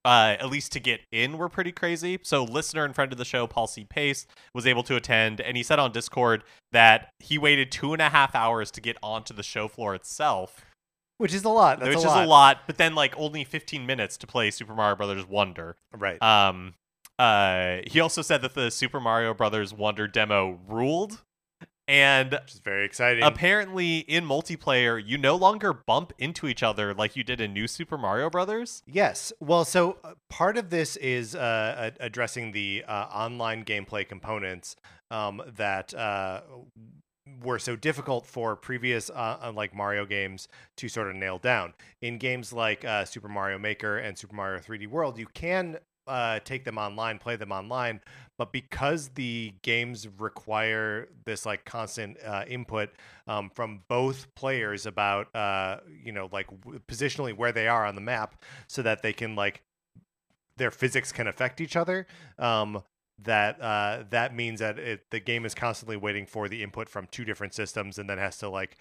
[0.04, 2.18] uh, at least to get in, were pretty crazy.
[2.22, 3.84] So, listener and friend of the show, Paul C.
[3.84, 6.42] Pace, was able to attend, and he said on Discord
[6.72, 10.64] that he waited two and a half hours to get onto the show floor itself,
[11.18, 11.80] Which is a lot.
[11.80, 12.24] That's which a is lot.
[12.24, 12.58] a lot.
[12.66, 15.76] But then, like, only 15 minutes to play Super Mario Brothers Wonder.
[15.92, 16.20] Right.
[16.22, 16.74] Um,
[17.18, 21.20] uh, he also said that the Super Mario Brothers Wonder demo ruled,
[21.90, 23.24] and Which is very exciting.
[23.24, 27.66] apparently in multiplayer, you no longer bump into each other like you did in New
[27.66, 28.82] Super Mario Brothers.
[28.86, 29.32] Yes.
[29.40, 34.76] Well, so uh, part of this is uh, addressing the uh, online gameplay components
[35.10, 36.42] um, that uh,
[37.42, 41.74] were so difficult for previous uh, uh, like Mario games to sort of nail down.
[42.02, 45.78] In games like uh, Super Mario Maker and Super Mario 3D World, you can
[46.10, 48.00] uh, take them online, play them online,
[48.36, 52.90] but because the games require this like constant uh, input
[53.26, 57.94] um, from both players about uh, you know like w- positionally where they are on
[57.94, 59.62] the map, so that they can like
[60.56, 62.06] their physics can affect each other.
[62.38, 62.82] Um,
[63.24, 67.06] that uh, that means that it, the game is constantly waiting for the input from
[67.10, 68.76] two different systems, and then has to like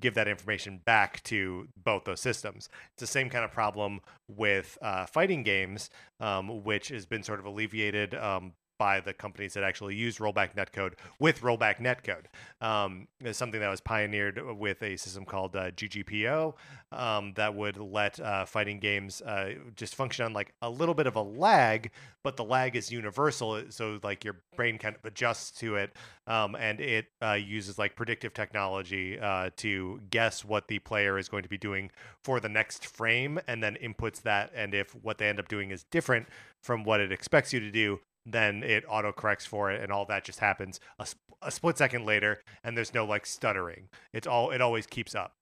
[0.00, 2.68] give that information back to both those systems.
[2.92, 7.38] It's the same kind of problem with uh, fighting games, um, which has been sort
[7.38, 12.24] of alleviated um, by the companies that actually use rollback netcode with rollback netcode.
[12.60, 16.54] Um, something that was pioneered with a system called uh, GGPO
[16.92, 21.06] um, that would let uh, fighting games uh, just function on like a little bit
[21.06, 21.90] of a lag,
[22.22, 23.62] but the lag is universal.
[23.70, 27.96] So like your brain kind of adjusts to it, um, and it uh, uses like
[27.96, 31.90] predictive technology uh, to guess what the player is going to be doing
[32.22, 34.52] for the next frame, and then inputs that.
[34.54, 36.28] And if what they end up doing is different
[36.62, 40.04] from what it expects you to do, then it auto corrects for it, and all
[40.06, 43.88] that just happens a, sp- a split second later, and there's no like stuttering.
[44.12, 45.32] It's all it always keeps up.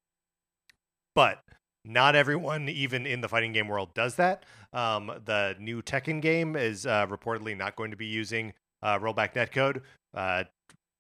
[1.15, 1.41] But
[1.85, 4.45] not everyone, even in the fighting game world, does that.
[4.73, 9.35] Um, the new Tekken game is uh, reportedly not going to be using uh, rollback
[9.35, 9.83] netcode.
[10.15, 10.45] Uh,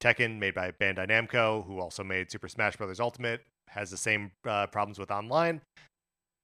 [0.02, 2.98] Tekken, made by Bandai Namco, who also made Super Smash Bros.
[2.98, 5.62] Ultimate, has the same uh, problems with online.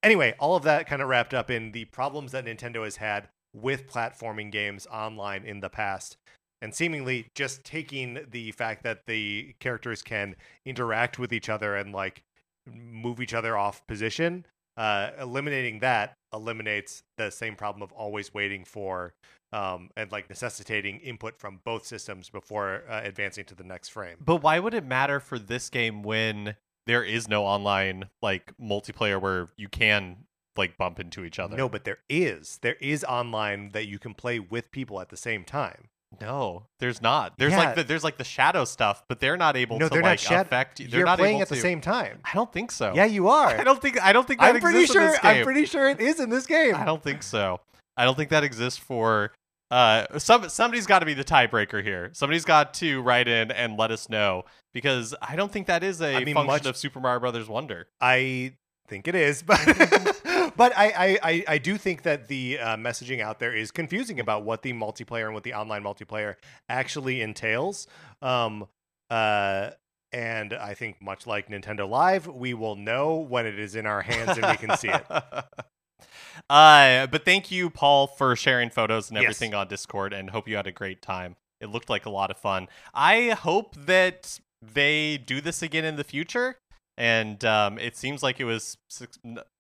[0.04, 3.28] Anyway, all of that kind of wrapped up in the problems that Nintendo has had
[3.60, 6.16] with platforming games online in the past.
[6.60, 11.92] And seemingly just taking the fact that the characters can interact with each other and
[11.92, 12.22] like
[12.66, 14.44] move each other off position,
[14.76, 19.14] uh, eliminating that eliminates the same problem of always waiting for
[19.52, 24.16] um, and like necessitating input from both systems before uh, advancing to the next frame.
[24.24, 29.20] But why would it matter for this game when there is no online like multiplayer
[29.20, 30.24] where you can
[30.58, 31.56] like bump into each other?
[31.56, 32.58] No, but there is.
[32.62, 35.88] There is online that you can play with people at the same time.
[36.22, 37.34] No, there's not.
[37.38, 37.58] There's Yeah.
[37.58, 40.12] like the, there's like the shadow stuff, but they're not able no, to they're like
[40.12, 40.78] not shat- affect.
[40.78, 41.60] They're You're not playing at the to.
[41.60, 42.20] same time.
[42.24, 42.92] I don't think so.
[42.94, 43.48] Yeah, you are.
[43.48, 45.02] I don't think I don't think that I'm pretty sure.
[45.10, 45.36] this game.
[45.38, 46.74] I'm pretty sure it is in this game.
[46.74, 47.60] I don't think so.
[47.96, 49.32] I don't think that exists for
[49.70, 52.08] uh some somebody's got to be the tiebreaker here.
[52.14, 56.00] Somebody's got to write in and let us know because I don't think that is
[56.00, 57.86] a I mean, function much- of Super Mario Brothers Wonder.
[58.00, 58.54] I
[58.86, 59.58] think it is, but
[60.58, 64.44] but I, I, I, do think that the uh, messaging out there is confusing about
[64.44, 66.34] what the multiplayer and what the online multiplayer
[66.68, 67.86] actually entails.
[68.20, 68.66] Um,
[69.08, 69.70] uh,
[70.12, 74.02] and I think much like Nintendo Live, we will know when it is in our
[74.02, 75.06] hands and we can see it.
[76.50, 79.24] uh, but thank you, Paul, for sharing photos and Yes.
[79.24, 81.36] everything on Discord, and hope you had a great time.
[81.60, 82.66] It looked like a lot of fun.
[82.92, 86.56] I hope that they do this again in the future,
[86.98, 88.76] and um, it seems like it was,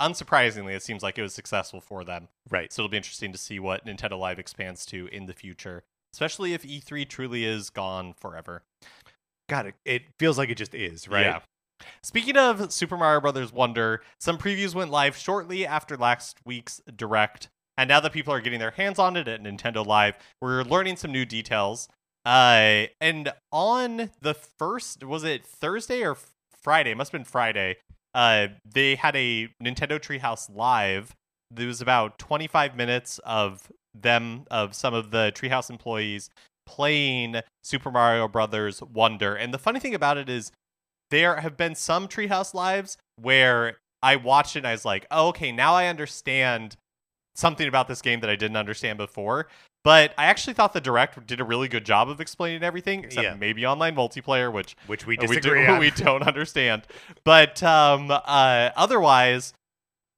[0.02, 2.26] unsurprisingly, it seems like it was successful for them.
[2.50, 2.72] Right.
[2.72, 6.52] So it'll be interesting to see what Nintendo Live expands to in the future, especially
[6.52, 8.64] if E3 truly is gone forever.
[9.48, 11.26] God, it, it feels like it just is, right?
[11.26, 11.40] Yeah.
[12.02, 17.50] Speaking of Super Mario Brothers Wonder, some previews went live shortly after last week's direct,
[17.76, 20.96] and now that people are getting their hands on it at Nintendo Live, we're learning
[20.96, 21.88] some new details.
[22.24, 26.16] Uh, and on the first, was it Thursday or
[26.68, 26.92] Friday?
[26.92, 27.76] Must have been Friday.
[28.14, 31.14] Uh, they had a Nintendo Treehouse Live.
[31.50, 36.28] There was about 25 minutes of them, of some of the Treehouse employees
[36.66, 39.34] playing Super Mario Brothers Wonder.
[39.34, 40.52] And the funny thing about it is,
[41.10, 45.28] there have been some Treehouse Lives where I watched it and I was like, oh,
[45.28, 46.76] okay, now I understand
[47.34, 49.48] something about this game that I didn't understand before.
[49.88, 53.24] But I actually thought the direct did a really good job of explaining everything, except
[53.24, 53.32] Yeah.
[53.36, 55.78] maybe online multiplayer, which which we uh, we, disagree do, on.
[55.80, 56.82] we don't understand.
[57.24, 59.54] But um, uh, otherwise,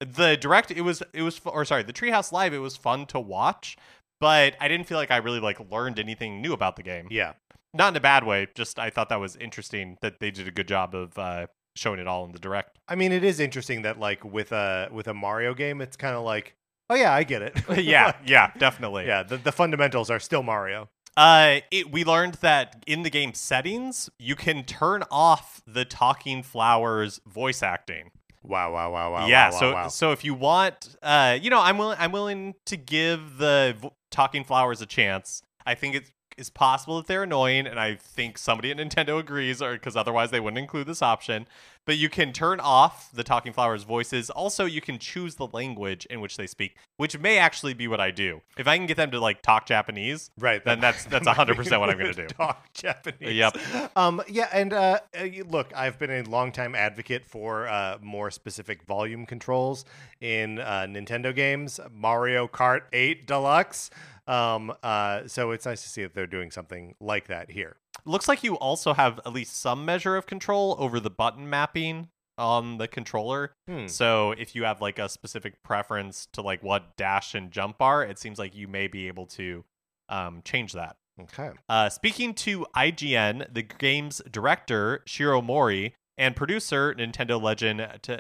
[0.01, 3.21] the direct it was it was or sorry, the Treehouse Live it was fun to
[3.21, 3.77] watch,
[4.19, 7.07] but I didn't feel like I really like learned anything new about the game.
[7.09, 7.35] yeah.
[7.73, 10.51] Not in a bad way, just I thought that was interesting that they did a
[10.51, 11.47] good job of uh,
[11.77, 12.77] showing it all in the direct.
[12.89, 16.17] I mean, it is interesting that like with a with a Mario game, it's kind
[16.17, 16.57] of like,
[16.91, 17.57] oh yeah, I get it.
[17.83, 19.07] yeah, yeah, definitely.
[19.07, 19.23] yeah.
[19.23, 20.91] The, the fundamentals are still Mario.
[21.17, 26.43] Uh, it, we learned that in the game settings, you can turn off the talking
[26.43, 28.11] flowers voice acting.
[28.43, 29.27] Wow, wow, wow, wow.
[29.27, 29.89] yeah, wow, so wow.
[29.89, 33.91] so if you want, uh, you know, I'm willing, I'm willing to give the v-
[34.11, 35.43] talking flowers a chance.
[35.67, 39.61] I think it is possible that they're annoying, and I think somebody at Nintendo agrees,
[39.61, 41.47] or because otherwise they wouldn't include this option.
[41.87, 44.31] But you can turn off the talking flowers voices.
[44.31, 48.01] Also, you can choose the language in which they speak, which may actually be what
[48.01, 48.43] I do.
[48.59, 50.63] If I can get them to like talk Japanese, right.
[50.65, 52.27] then that- that's that's that 100% what I'm gonna do.
[52.27, 53.35] Talk Japanese.
[53.35, 53.57] Yep.
[53.97, 54.23] Um.
[54.29, 54.49] Yeah.
[54.53, 59.85] And uh, uh, look, I've been a longtime advocate for uh, more specific volume controls
[60.21, 61.81] in uh, Nintendo games.
[61.93, 63.91] Mario Kart 8 Deluxe.
[64.29, 64.73] Um.
[64.83, 65.27] Uh.
[65.27, 67.77] So it's nice to see that they're doing something like that here.
[68.05, 72.09] Looks like you also have at least some measure of control over the button mapping
[72.39, 73.53] on the controller.
[73.69, 73.87] Hmm.
[73.87, 78.03] So if you have like a specific preference to like what dash and jump are,
[78.03, 79.65] it seems like you may be able to
[80.09, 80.97] um, change that.
[81.21, 81.51] Okay.
[81.69, 88.19] Uh, speaking to IGN, the game's director Shiro Mori and producer Nintendo legend Ta-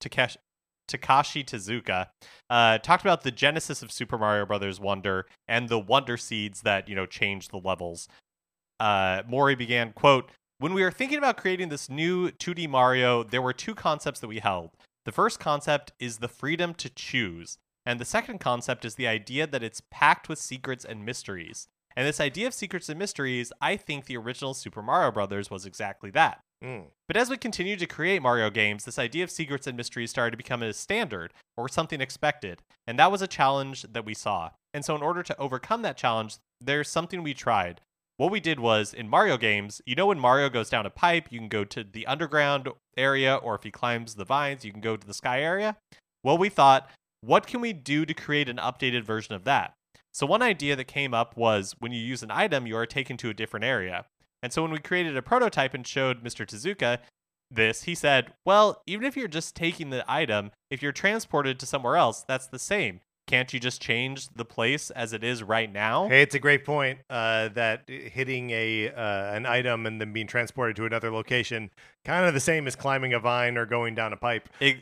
[0.00, 0.38] Takeshi
[0.88, 2.06] Takashi Tezuka
[2.48, 6.88] uh, talked about the genesis of Super Mario Brothers Wonder and the wonder seeds that
[6.88, 8.08] you know changed the levels.
[8.80, 13.42] Uh, Mori began, "quote When we were thinking about creating this new 2D Mario, there
[13.42, 14.70] were two concepts that we held.
[15.04, 19.46] The first concept is the freedom to choose, and the second concept is the idea
[19.46, 21.68] that it's packed with secrets and mysteries.
[21.96, 25.64] And this idea of secrets and mysteries, I think the original Super Mario Brothers was
[25.64, 26.40] exactly that.
[26.62, 26.86] Mm.
[27.06, 30.32] But as we continued to create Mario games, this idea of secrets and mysteries started
[30.32, 34.50] to become a standard or something expected, and that was a challenge that we saw.
[34.74, 37.80] And so, in order to overcome that challenge, there's something we tried.
[38.18, 41.28] What we did was in Mario games, you know, when Mario goes down a pipe,
[41.30, 44.80] you can go to the underground area, or if he climbs the vines, you can
[44.80, 45.76] go to the sky area.
[46.22, 46.90] Well, we thought,
[47.20, 49.74] what can we do to create an updated version of that?
[50.12, 53.16] So, one idea that came up was when you use an item, you are taken
[53.18, 54.04] to a different area.
[54.42, 56.46] And so when we created a prototype and showed Mr.
[56.46, 56.98] Tezuka
[57.50, 61.66] this, he said, Well, even if you're just taking the item, if you're transported to
[61.66, 63.00] somewhere else, that's the same.
[63.28, 66.08] Can't you just change the place as it is right now?
[66.08, 66.98] Hey, it's a great point.
[67.08, 71.70] Uh, that hitting a uh, an item and then being transported to another location,
[72.04, 74.48] kind of the same as climbing a vine or going down a pipe.
[74.58, 74.78] It-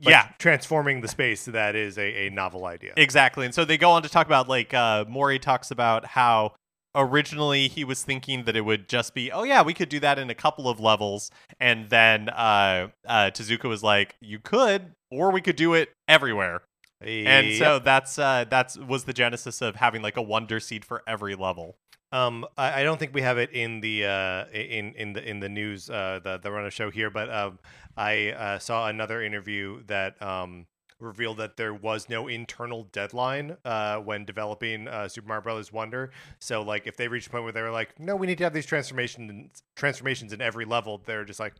[0.00, 2.92] yeah, transforming the space that is a, a novel idea.
[2.96, 3.46] exactly.
[3.46, 6.52] And so they go on to talk about, like, uh, Mori talks about how
[6.94, 10.18] originally he was thinking that it would just be, oh, yeah, we could do that
[10.18, 11.30] in a couple of levels.
[11.58, 16.62] And then uh, uh, Tezuka was like, you could, or we could do it everywhere.
[17.06, 21.02] And so that's uh that's was the genesis of having like a wonder seed for
[21.06, 21.76] every level.
[22.12, 25.40] Um, I, I don't think we have it in the uh, in in the in
[25.40, 27.58] the news uh, the the run of show here, but um,
[27.96, 30.66] I uh, saw another interview that um,
[31.00, 36.10] revealed that there was no internal deadline uh, when developing uh, Super Mario Brothers Wonder.
[36.38, 38.44] So, like, if they reached a point where they were like, "No, we need to
[38.44, 41.54] have these transformations transformations in every level," they're just like,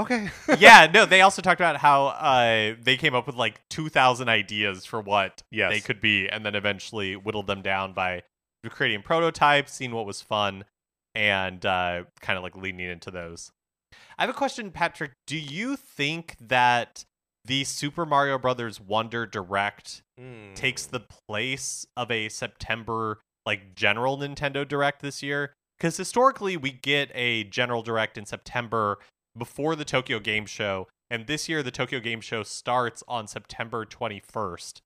[0.00, 4.28] "Okay, yeah, no, they also talked about how uh they came up with like 2000
[4.28, 5.70] ideas for what Yes.
[5.70, 8.22] they could be and then eventually whittled them down by
[8.68, 10.64] creating prototypes, seeing what was fun
[11.14, 13.50] and uh kind of like leaning into those.
[14.18, 15.12] I have a question, Patrick.
[15.26, 17.04] Do you think that
[17.44, 20.52] the Super Mario Brothers Wonder Direct Hmm.
[20.54, 25.54] takes the place of a September like general Nintendo Direct this year?
[25.78, 28.98] Because historically we get a general direct in September
[29.40, 33.84] before the Tokyo Game Show, and this year the Tokyo Game Show starts on September
[33.84, 34.82] 21st.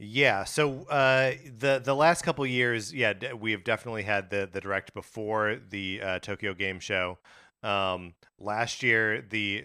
[0.00, 0.42] Yeah.
[0.42, 4.60] So uh, the the last couple years, yeah, d- we have definitely had the the
[4.60, 7.18] direct before the uh, Tokyo Game Show.
[7.62, 9.64] Um, last year the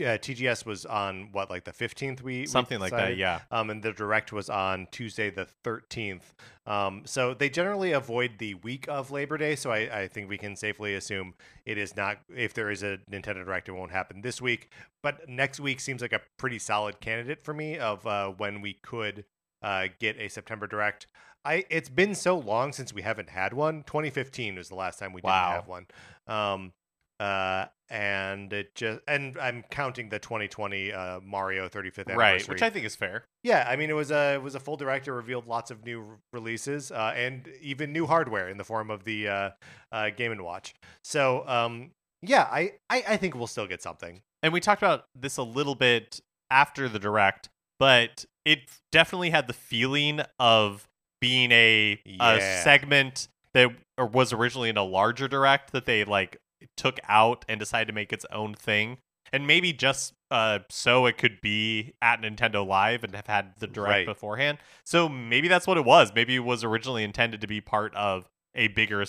[0.00, 3.40] uh, TGS was on what like the 15th we we Something like that, yeah.
[3.50, 6.22] um, and the direct was on Tuesday the 13th.
[6.66, 9.54] Um, so they generally avoid the week of Labor Day.
[9.56, 11.34] So I, I think we can safely assume
[11.64, 14.70] it is not, if there is a Nintendo Direct, it won't happen this week.
[15.02, 18.74] But next week seems like a pretty solid candidate for me of uh, when we
[18.74, 19.24] could
[19.62, 21.06] uh, get a September Direct.
[21.44, 23.84] I It's been so long since we haven't had one.
[23.84, 25.30] 2015 was the last time we Wow.
[25.50, 25.86] didn't have one.
[26.26, 26.72] Um,
[27.20, 32.16] uh, and it just and I'm counting the 2020 uh, Mario 35th anniversary.
[32.16, 33.24] Right, which I think is fair.
[33.44, 36.00] Yeah, I mean it was a it was a full director revealed lots of new
[36.00, 39.50] r- releases uh, and even new hardware in the form of the uh,
[39.92, 40.74] uh, Game and Watch.
[41.04, 41.90] So um,
[42.22, 44.22] yeah, I, I I think we'll still get something.
[44.42, 47.48] And we talked about this a little bit after the direct,
[47.78, 48.60] but it
[48.92, 50.88] definitely had the feeling of
[51.20, 52.34] being a Yeah.
[52.34, 56.36] a segment that or was originally in a larger direct that they like
[56.76, 58.98] took out and decided to make its own thing.
[59.32, 63.66] And maybe just uh, so it could be at Nintendo Live and have had the
[63.66, 64.06] direct Right.
[64.06, 64.58] beforehand.
[64.84, 66.12] So maybe that's what it was.
[66.14, 69.04] Maybe it was originally intended to be part of a bigger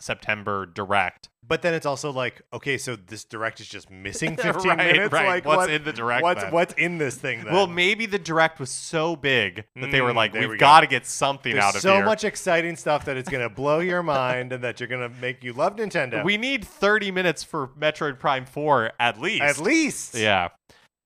[0.00, 1.28] September direct.
[1.46, 5.12] But then it's also like, okay, so this direct is just missing 15 Right, minutes.
[5.12, 5.26] right.
[5.26, 6.52] Like What's what, in the direct What's then?
[6.52, 7.40] what's in this thing?
[7.44, 7.52] Then?
[7.52, 10.56] Well, maybe the direct was so big that they were Mm, like, we "We've go.
[10.56, 13.28] got to get something There's out of so here." So much exciting stuff that it's
[13.28, 16.24] gonna blow your mind and that you're gonna make you love Nintendo.
[16.24, 19.42] We need 30 minutes for Metroid Prime 4 at least.
[19.42, 20.48] at least, Yeah.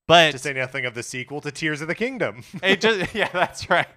[0.08, 2.44] But To say nothing of the sequel to Tears of the Kingdom.
[2.62, 3.88] it just yeah, that's right.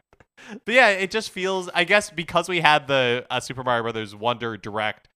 [0.66, 4.16] But yeah, it just feels I guess because we had the uh, Super Mario Brothers
[4.16, 5.08] Wonder Direct,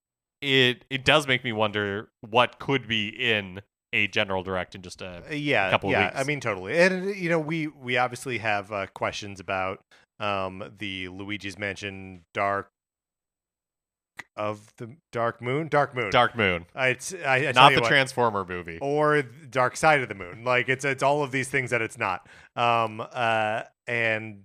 [0.41, 3.61] it it does make me wonder what could be in
[3.93, 6.05] a general direct in just a Uh, yeah, couple of yeah.
[6.07, 6.19] weeks.
[6.19, 6.77] I mean, totally.
[6.79, 9.81] And uh, you know, we we obviously have uh, questions about
[10.19, 12.69] um, the Luigi's Mansion Dark
[14.35, 16.09] of the Dark Moon, Dark Moon.
[16.11, 18.77] Dark Moon, Uh, it's I, I not the what, Transformer movie.
[18.81, 20.43] or Dark Side of the Moon.
[20.43, 22.27] Like it's it's all of these things that it's not.
[22.55, 24.43] Um, uh, and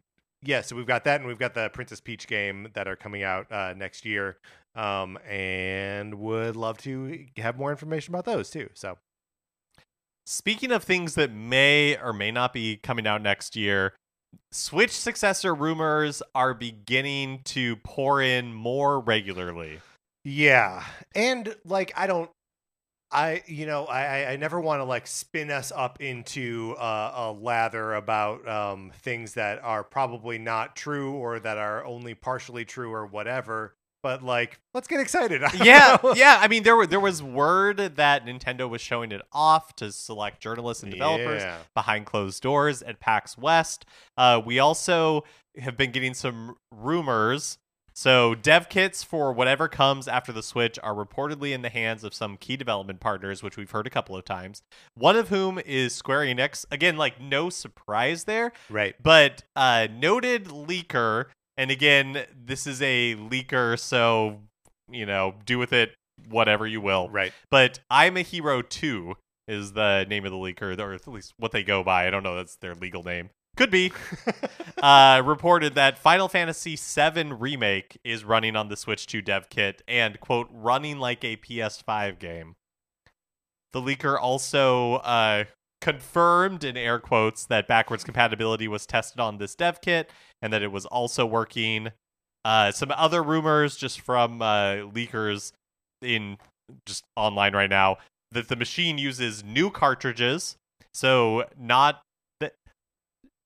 [0.48, 3.22] yeah, so we've got that, and we've got the Princess Peach game that are coming
[3.22, 4.38] out uh, next year.
[4.74, 8.70] Um, and would love to have more information about those too.
[8.74, 8.96] So
[10.30, 13.94] Speaking of things that may or may not be coming out next year,
[14.52, 19.80] Switch successor rumors are beginning to pour in more regularly.
[20.24, 20.84] Yeah.
[21.14, 22.30] And like I don't
[23.10, 27.32] I you know, I I- never want to like spin us up into uh, a
[27.32, 32.92] lather about um things that are probably not true or that are only partially true
[32.92, 33.74] or whatever.
[34.00, 35.42] But like, let's get excited.
[35.54, 36.14] Yeah, know.
[36.14, 36.38] yeah.
[36.40, 40.40] I mean, there were there was word that Nintendo was showing it off to select
[40.40, 41.56] journalists and developers Yeah.
[41.74, 43.84] behind closed doors at PAX West.
[44.16, 45.24] Uh, we also
[45.58, 47.58] have been getting some rumors.
[47.98, 52.14] So, dev kits for whatever comes after the Switch are reportedly in the hands of
[52.14, 54.62] some key development partners, which we've heard a couple of times.
[54.94, 56.64] One of whom is Square Enix.
[56.70, 58.94] Again, like no surprise there, Right.
[59.02, 61.24] but uh, noted leaker.
[61.56, 64.42] And again, this is a leaker, so
[64.88, 65.96] you know, do with it
[66.28, 67.08] whatever you will.
[67.08, 67.32] Right.
[67.50, 69.16] But I'm a Hero 2
[69.48, 72.06] is the name of the leaker, or at least what they go by.
[72.06, 73.30] I don't know that's their legal name.
[73.58, 73.92] Could be.
[74.84, 79.82] uh, reported that Final Fantasy VII Remake is running on the Switch 2 dev kit
[79.88, 82.54] and, quote, running like a PS5 game.
[83.72, 85.46] The leaker also uh,
[85.80, 90.08] confirmed, in air quotes, that backwards compatibility was tested on this dev kit
[90.40, 91.88] and that it was also working.
[92.44, 95.50] Uh, some other rumors just from uh, leakers
[96.00, 96.38] in
[96.86, 97.96] just online right now
[98.30, 100.54] that the machine uses new cartridges.
[100.94, 102.02] So not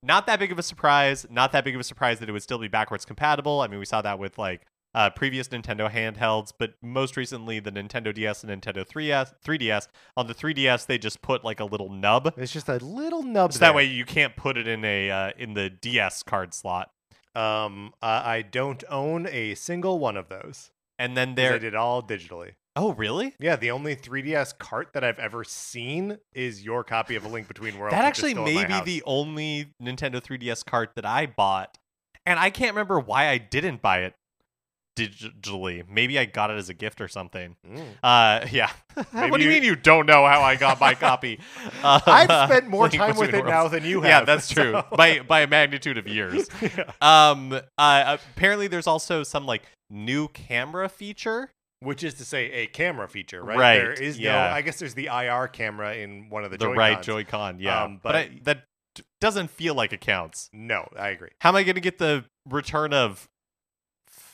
[0.02, 1.26] not that big of a surprise.
[1.30, 3.60] Not that big of a surprise that it would still be backwards compatible.
[3.60, 4.62] I mean, we saw that with like
[4.94, 9.32] uh, previous Nintendo handhelds, but most recently the Nintendo DS and Nintendo 3DS.
[9.44, 13.22] 3DS on the 3DS, they just put like a little nub, It's just a little
[13.22, 13.52] nub.
[13.52, 16.90] so that way you can't put it in a uh, in the DS card slot.
[17.34, 20.70] Um, uh, I don't own a single one of those.
[20.98, 21.54] And then there.
[21.54, 22.52] I did all digitally.
[22.74, 23.34] Oh, really?
[23.38, 27.46] Yeah, the only 3DS cart that I've ever seen is your copy of A Link
[27.48, 27.92] Between Worlds.
[27.94, 31.76] That actually may be the only Nintendo 3DS cart that I bought,
[32.24, 34.14] and I can't remember why I didn't buy it
[34.96, 35.86] digitally.
[35.88, 37.56] Maybe I got it as a gift or something.
[37.66, 37.84] Mm.
[38.02, 38.70] Uh, yeah.
[39.12, 41.40] What do you you- mean you don't know how I got my copy?
[41.82, 44.08] Uh, I've spent more time with it now than you have.
[44.08, 44.72] Yeah, that's true.
[44.72, 46.46] so- by by a magnitude of years.
[46.60, 46.90] Yeah.
[47.00, 51.50] Um, uh, apparently there's also some like new camera feature.
[51.82, 53.58] Which is to say, a camera feature, right?
[53.58, 54.32] Right, There is yeah.
[54.32, 54.54] no.
[54.54, 56.78] I guess there's the IR camera in one of the, The, Joy-Cons.
[56.78, 57.84] right Joy-Con, yeah.
[57.84, 58.64] Um, but but- I, that
[59.20, 60.50] doesn't feel like it counts.
[60.52, 61.30] No, I agree.
[61.40, 63.28] How am I going to get the return of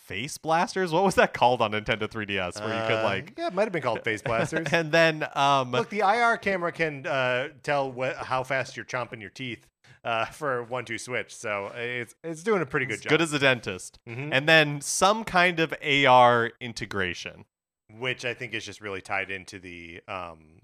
[0.09, 0.91] face blasters.
[0.91, 2.61] What was that called on Nintendo 3DS?
[2.65, 4.67] Where you could Uh, like, yeah, it might have been called face blasters.
[4.73, 9.21] and then um, Look, the IR camera can uh, tell what, how fast you're chomping
[9.21, 9.67] your teeth
[10.09, 13.11] uh, for one two switch, so it's it's doing a pretty good job.
[13.11, 14.31] good as a dentist, Mhm.
[14.33, 17.45] and then some kind of AR integration.
[17.99, 20.61] which I think is just really tied into the um,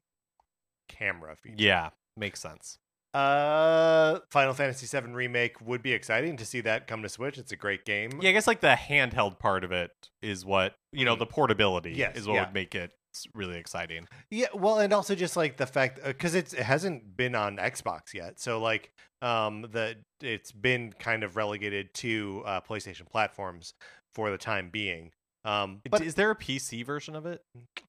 [0.88, 1.56] camera feature.
[1.58, 2.78] Yeah, makes sense.
[3.14, 7.38] Uh, Final Fantasy VII remake would be exciting to see that come to Switch.
[7.38, 8.10] It's a great game.
[8.20, 11.14] Yeah, I guess like the handheld part of it is what you know.
[11.16, 11.20] Mm.
[11.20, 12.44] The portability Yes, is what yeah.
[12.46, 14.06] would make it s- really exciting.
[14.30, 18.40] Yeah, well, and also just like the fact because it hasn't been on Xbox yet,
[18.40, 18.90] so like
[19.22, 23.74] um the it's been kind of relegated to uh, PlayStation platforms
[24.14, 25.10] for the time being.
[25.44, 27.42] Um, But is there a PC version of it?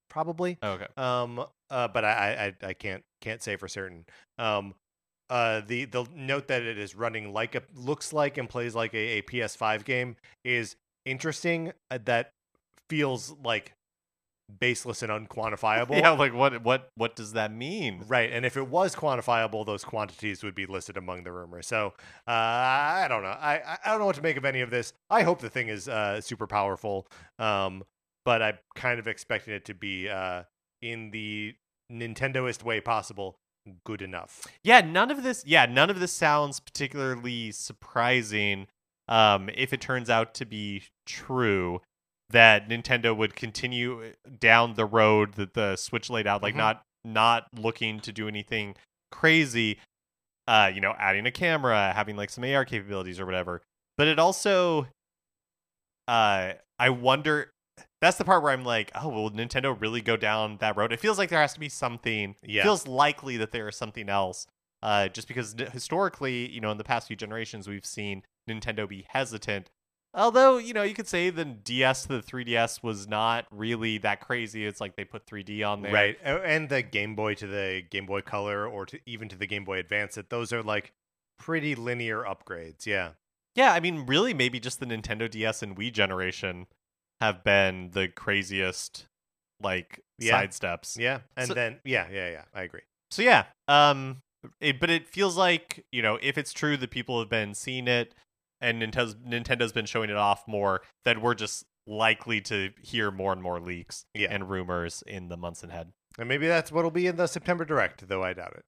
[0.10, 0.88] probably Oh, okay.
[0.98, 4.06] um uh but I, I i can't can't say for certain
[4.38, 4.74] um
[5.30, 8.94] uh the the note that it is running like a looks like and plays like
[8.94, 10.16] a, a ps5 game
[10.46, 12.32] is interesting uh, that
[12.90, 13.74] feels like
[14.60, 18.04] baseless and unquantifiable Yeah, like what what what does that mean?
[18.08, 21.94] right and if it was quantifiable those quantities would be listed among the rumors so
[22.28, 24.94] uh i don't know i I- don't know what to make of any of this
[25.10, 27.08] i hope the thing is uh super powerful
[27.40, 27.84] um
[28.24, 30.44] but i'm kind of expecting it to be uh
[30.82, 31.56] in the
[31.92, 33.38] nintendoist way possible
[33.84, 35.44] good enough Yeah, none of this.
[35.46, 38.68] Yeah, none of this sounds particularly surprising.
[39.08, 41.82] Um, if it turns out to be true
[42.30, 46.58] that Nintendo would continue uh, down the road that the Switch laid out, like Mhm.
[46.58, 48.76] not not looking to do anything
[49.12, 49.80] crazy.
[50.48, 53.62] Uh, you know, adding a camera, having like some AR capabilities or whatever.
[53.98, 54.88] But it also,
[56.08, 57.52] uh, I wonder.
[58.02, 60.94] That's the part where I'm like, oh, will Nintendo really go down that road?
[60.94, 62.36] It feels like there has to be something.
[62.44, 62.64] Yeah.
[62.64, 64.48] feels likely that there is something else.
[64.84, 69.06] Uh, just because historically, you know, in the past few generations, we've seen Nintendo be
[69.10, 69.70] hesitant.
[70.16, 74.22] Although, you know, you could say the DS to the 3DS was not really that
[74.22, 74.66] crazy.
[74.66, 75.92] It's like they put 3D on there.
[75.94, 79.46] right and the game boy to the game boy color or to even to the
[79.48, 80.94] game boy advance it those are like
[81.38, 83.12] pretty linear upgrades yeah
[83.56, 86.68] Yeah, I mean, really, maybe just the Nintendo DS and Wii generation
[87.22, 89.08] have been the craziest,
[89.62, 90.32] like, Yeah.
[90.32, 90.98] side steps.
[91.00, 94.22] yeah and So- then yeah yeah yeah i agree So yeah, um,
[94.62, 97.88] it, but it feels like you know if it's true that people have been seeing
[97.88, 98.14] it
[98.62, 103.32] and Nintendo's Nintendo's been showing it off more, that we're just likely to hear more
[103.34, 104.30] and more leaks Yeah.
[104.32, 105.92] and rumors in the months ahead.
[106.18, 108.64] and maybe that's what'll be in the september direct though i doubt it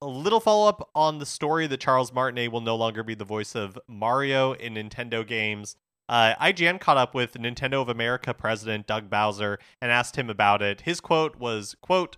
[0.00, 3.24] A little follow up on the story that Charles Martinet will no longer be the
[3.24, 5.76] voice of Mario in Nintendo games.
[6.08, 10.60] Uh, IGN caught up with Nintendo of America president Doug Bowser and asked him about
[10.60, 10.80] it.
[10.80, 12.16] His quote was, "quote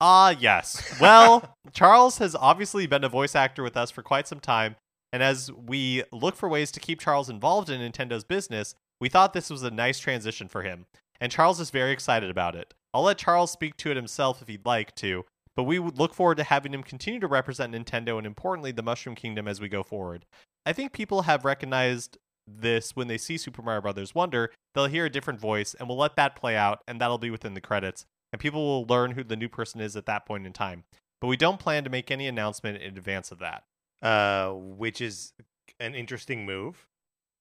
[0.00, 0.98] Ah, yes.
[1.00, 4.74] Well, Charles has obviously been a voice actor with us for quite some time,
[5.14, 9.32] and as we look for ways to keep Charles involved in Nintendo's business, we thought
[9.32, 10.86] this was a nice transition for him.
[11.20, 12.74] And Charles is very excited about it.
[12.92, 16.14] I'll let Charles speak to it himself if he'd like to, but we would look
[16.14, 19.68] forward to having him continue to represent Nintendo and importantly the Mushroom Kingdom as we
[19.68, 20.24] go forward.
[20.66, 25.04] I think people have recognized this when they see Super Mario Brothers Wonder, they'll hear
[25.04, 28.04] a different voice and we'll let that play out and that'll be within the credits
[28.32, 30.82] and people will learn who the new person is at that point in time.
[31.20, 33.62] But we don't plan to make any announcement in advance of that.
[34.04, 35.32] Uh, which is
[35.80, 36.86] an interesting move.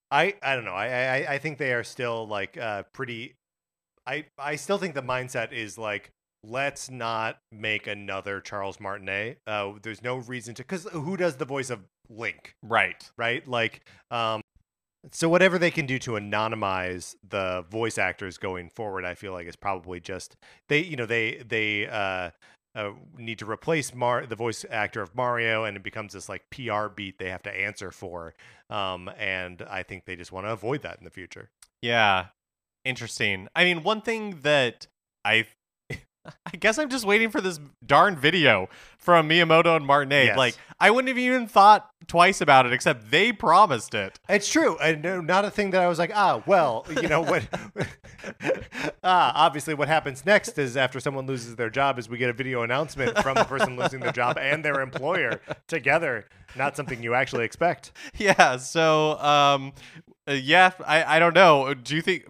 [0.09, 0.73] I I don't know.
[0.73, 3.35] I I, I think they are still like uh, pretty.
[4.07, 6.09] I I still think the mindset is like
[6.43, 9.39] let's not make another Charles Martinet.
[9.47, 13.09] Uh, there's no reason to because who does the voice of Link, Right.
[13.17, 13.47] right?
[13.47, 14.41] Like um.
[15.11, 19.47] So whatever they can do to anonymize the voice actors going forward, I feel like
[19.47, 20.37] is probably just
[20.69, 22.31] they, you know, they they uh,
[22.75, 26.49] uh, need to replace Mar the voice actor of Mario, and it becomes this like
[26.49, 28.33] PR beat they have to answer for.
[28.69, 31.49] Um, and I think they just want to avoid that in the future.
[31.81, 32.27] Yeah.
[32.85, 33.47] Interesting.
[33.55, 34.87] I mean, one thing that
[35.23, 35.45] I
[36.45, 40.27] I guess I'm just waiting for this darn video from Miyamoto and Martinet.
[40.27, 40.37] Yes.
[40.37, 44.19] Like, I wouldn't have even thought twice about it, except they promised it.
[44.29, 47.21] It's true, and no- not a thing that I was like, ah, well, you know
[47.21, 47.47] what?
[49.03, 52.33] ah, obviously, what happens next is after someone loses their job, is we get a
[52.33, 56.27] video announcement from the person losing their job and their employer together.
[56.55, 57.91] Not something you actually expect.
[58.15, 58.57] Yeah.
[58.57, 59.73] So, um,
[60.27, 61.73] uh, yeah, I, I don't know.
[61.73, 62.25] Do you think?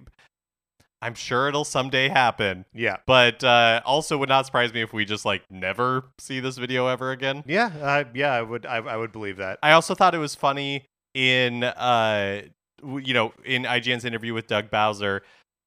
[1.03, 5.03] I'm sure it'll someday happen, Yeah, but uh, also would not surprise me if we
[5.05, 7.43] just like never see this video ever again.
[7.45, 8.31] yeah, uh, yeah.
[8.33, 9.59] I would, I, I would believe that.
[9.61, 12.41] I also thought it was funny in uh
[12.81, 15.21] you know in IGN's interview with Doug Bowser.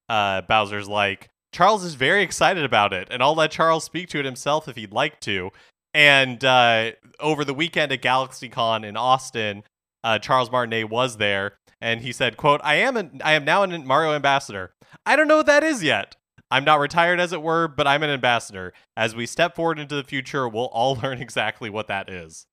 [0.08, 4.18] Uh, Bowser's like Charles is very excited about it, and I'll let Charles speak to
[4.18, 5.50] it himself if he'd like to.
[5.94, 9.62] And uh, over the weekend at GalaxyCon in Austin,
[10.04, 13.62] uh, Charles Martinet was there, and he said, "quote I am an, I am now
[13.62, 14.72] a Mario ambassador.
[15.04, 16.16] I don't know what that is yet.
[16.50, 18.72] I'm not retired, as it were, but I'm an ambassador.
[18.96, 22.46] As we step forward into the future, we'll all learn exactly what that is.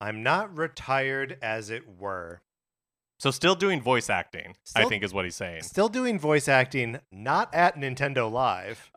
[0.00, 2.42] I'm not retired, as it were.
[3.18, 5.62] So, still doing voice acting, I think, is what he's saying.
[5.62, 8.90] Still doing voice acting, not at Nintendo Live.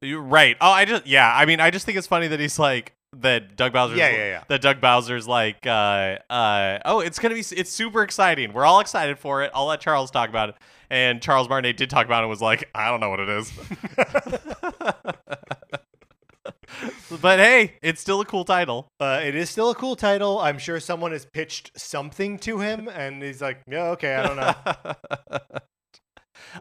[0.00, 0.56] You're right.
[0.60, 1.32] Oh, I just yeah.
[1.32, 3.56] I mean, I just think it's funny that he's like that.
[3.56, 4.44] Doug Bowser's Yeah, yeah, yeah.
[4.48, 8.52] That Doug Bowser's like, uh, uh, oh, it's gonna be, it's super exciting.
[8.52, 9.52] We're all excited for it.
[9.54, 10.56] I'll let Charles talk about it.
[10.94, 12.26] And Charles Martinet did talk about it.
[12.26, 13.52] and Was like, I don't know what it is.
[17.20, 18.86] but hey, it's still a cool title.
[19.00, 20.38] Uh, it is still a cool title.
[20.38, 24.36] I'm sure someone has pitched something to him, and he's like, "Yeah, okay, I don't
[24.36, 24.54] know.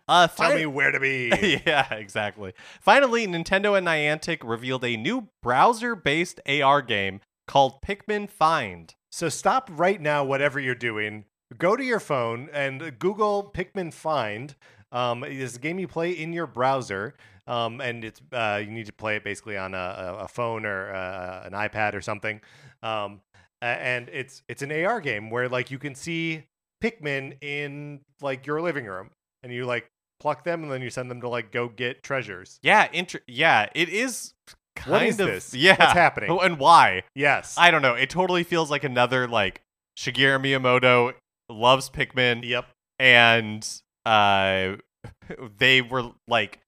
[0.08, 2.54] uh, Tell me where to be." yeah, exactly.
[2.82, 8.96] Finally, Nintendo and Niantic revealed a new browser-based AR game called Pikmin Find.
[9.12, 11.26] So stop right now, whatever you're doing.
[11.58, 14.56] Go to your phone and Google Pikmin Find.
[14.92, 17.16] Um, it's a game you play in your browser,
[17.48, 20.66] um, and it's uh, you need to play it basically on a, a, a phone
[20.66, 22.42] or uh, an iPad or something.
[22.82, 23.22] Um,
[23.62, 26.44] and it's it's an AR game where like you can see
[26.84, 29.10] Pikmin in like your living room,
[29.42, 29.88] and you like
[30.20, 32.60] pluck them, and then you send them to like go get treasures.
[32.62, 34.34] Yeah, inter- yeah, it is
[34.76, 35.54] kind What is of this?
[35.54, 35.76] yeah.
[35.80, 36.30] What's happening?
[36.30, 37.04] Oh, and why?
[37.16, 37.56] Yes.
[37.58, 37.96] I don't know.
[37.96, 39.62] It totally feels like another like
[39.98, 41.14] Shigeru Miyamoto
[41.50, 42.66] loves Pikmin yep.
[43.00, 43.68] and
[44.06, 44.76] uh
[45.58, 46.60] they were like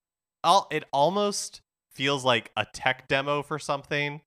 [0.43, 1.61] all it almost
[1.93, 4.21] feels like a tech demo for something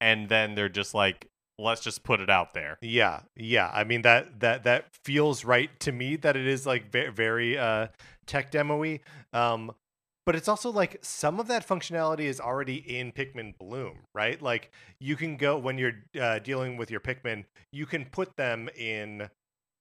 [0.00, 1.28] and then they're just like
[1.58, 2.78] let's just put it out there.
[2.80, 3.70] Yeah, yeah.
[3.72, 7.58] I mean that that that feels right to me that it is like very, very
[7.58, 7.88] uh
[8.26, 9.00] tech demo-y.
[9.32, 9.72] Um
[10.26, 14.40] but it's also like some of that functionality is already in Pikmin Bloom, right?
[14.40, 14.70] Like
[15.00, 19.28] you can go when you're uh, dealing with your Pikmin, you can put them in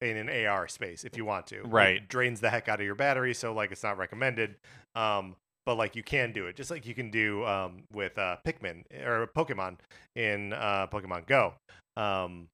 [0.02, 1.58] in an AR space if you want to.
[1.60, 2.08] It Right.
[2.08, 4.56] drains the heck out of your battery, so like it's not recommended.
[4.96, 5.36] Um
[5.66, 8.84] but like you can do it just like you can do um with uh Pikmin
[9.06, 9.78] or Pokemon
[10.16, 11.54] in uh Pokemon Go.
[11.98, 12.48] Um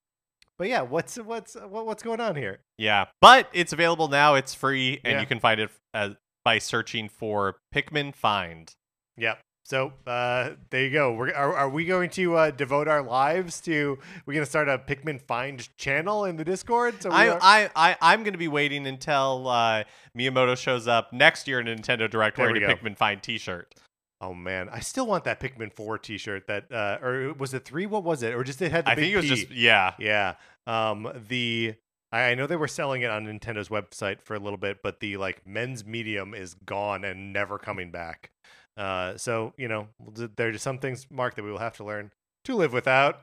[0.57, 2.59] but yeah, what's what's what's going on here?
[2.77, 4.35] Yeah, but it's available now.
[4.35, 5.19] It's free and Yeah.
[5.21, 6.11] you can find it uh,
[6.45, 8.71] by searching for Pikmin Find.
[9.17, 9.39] Yep.
[9.67, 11.13] So uh, there you go.
[11.13, 13.97] We're, are, are we going to uh, devote our lives to?
[14.25, 17.01] We're going to start a Pikmin Find channel in the Discord.
[17.01, 19.83] So we I, are- I, I, I'm going to be waiting until uh,
[20.15, 22.75] Miyamoto shows up next year in Nintendo Direct There wearing we a go.
[22.75, 23.73] Pikmin Find T-shirt.
[24.21, 26.45] oh man, I still want that Pikmin Four T-shirt.
[26.45, 27.87] That uh, or was it three?
[27.87, 28.35] What was it?
[28.35, 29.29] Or just it had the I think it was P.
[29.35, 29.93] just yeah.
[29.97, 30.35] yeah.
[30.67, 31.73] Um, the
[32.11, 34.99] I I know they were selling it on Nintendo's website for a little bit, but
[34.99, 38.29] the like men's medium is gone and never coming back.
[38.77, 41.77] Uh, so you know, th- there are just some things, Mark, that we will have
[41.77, 42.11] to learn
[42.45, 43.21] to live without.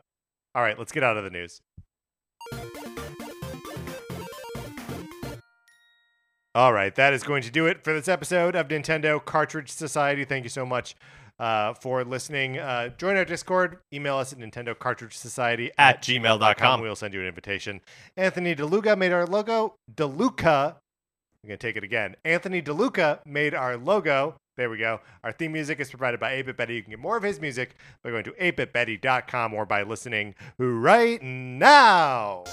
[0.55, 1.61] All right, let's get out of the news.
[6.55, 10.27] All right, that is going to do it for this episode of Nintendo Cartridge Society.
[10.27, 10.95] Thank you so much
[11.39, 12.59] uh, for listening.
[12.59, 13.79] Uh, join our Discord.
[13.93, 16.83] Email us at Nintendo Cartridge Society At gmail.com.
[16.83, 17.81] We'll send you an invitation.
[18.19, 19.77] Anthony DeLuca made our logo.
[19.95, 22.17] DeLuca, I'm going to take it again.
[22.25, 24.37] Anthony DeLuca made our logo.
[24.57, 25.01] There we go.
[25.25, 26.75] Our theme music is provided by 8-Bit Betty.
[26.75, 31.23] You can get more of his music by going to 8bitbetty.com or by listening right
[31.23, 32.45] now.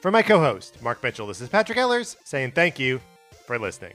[0.00, 3.00] For my co host, Mark Mitchell, this is Patrick Ellers saying thank you
[3.46, 3.94] for listening.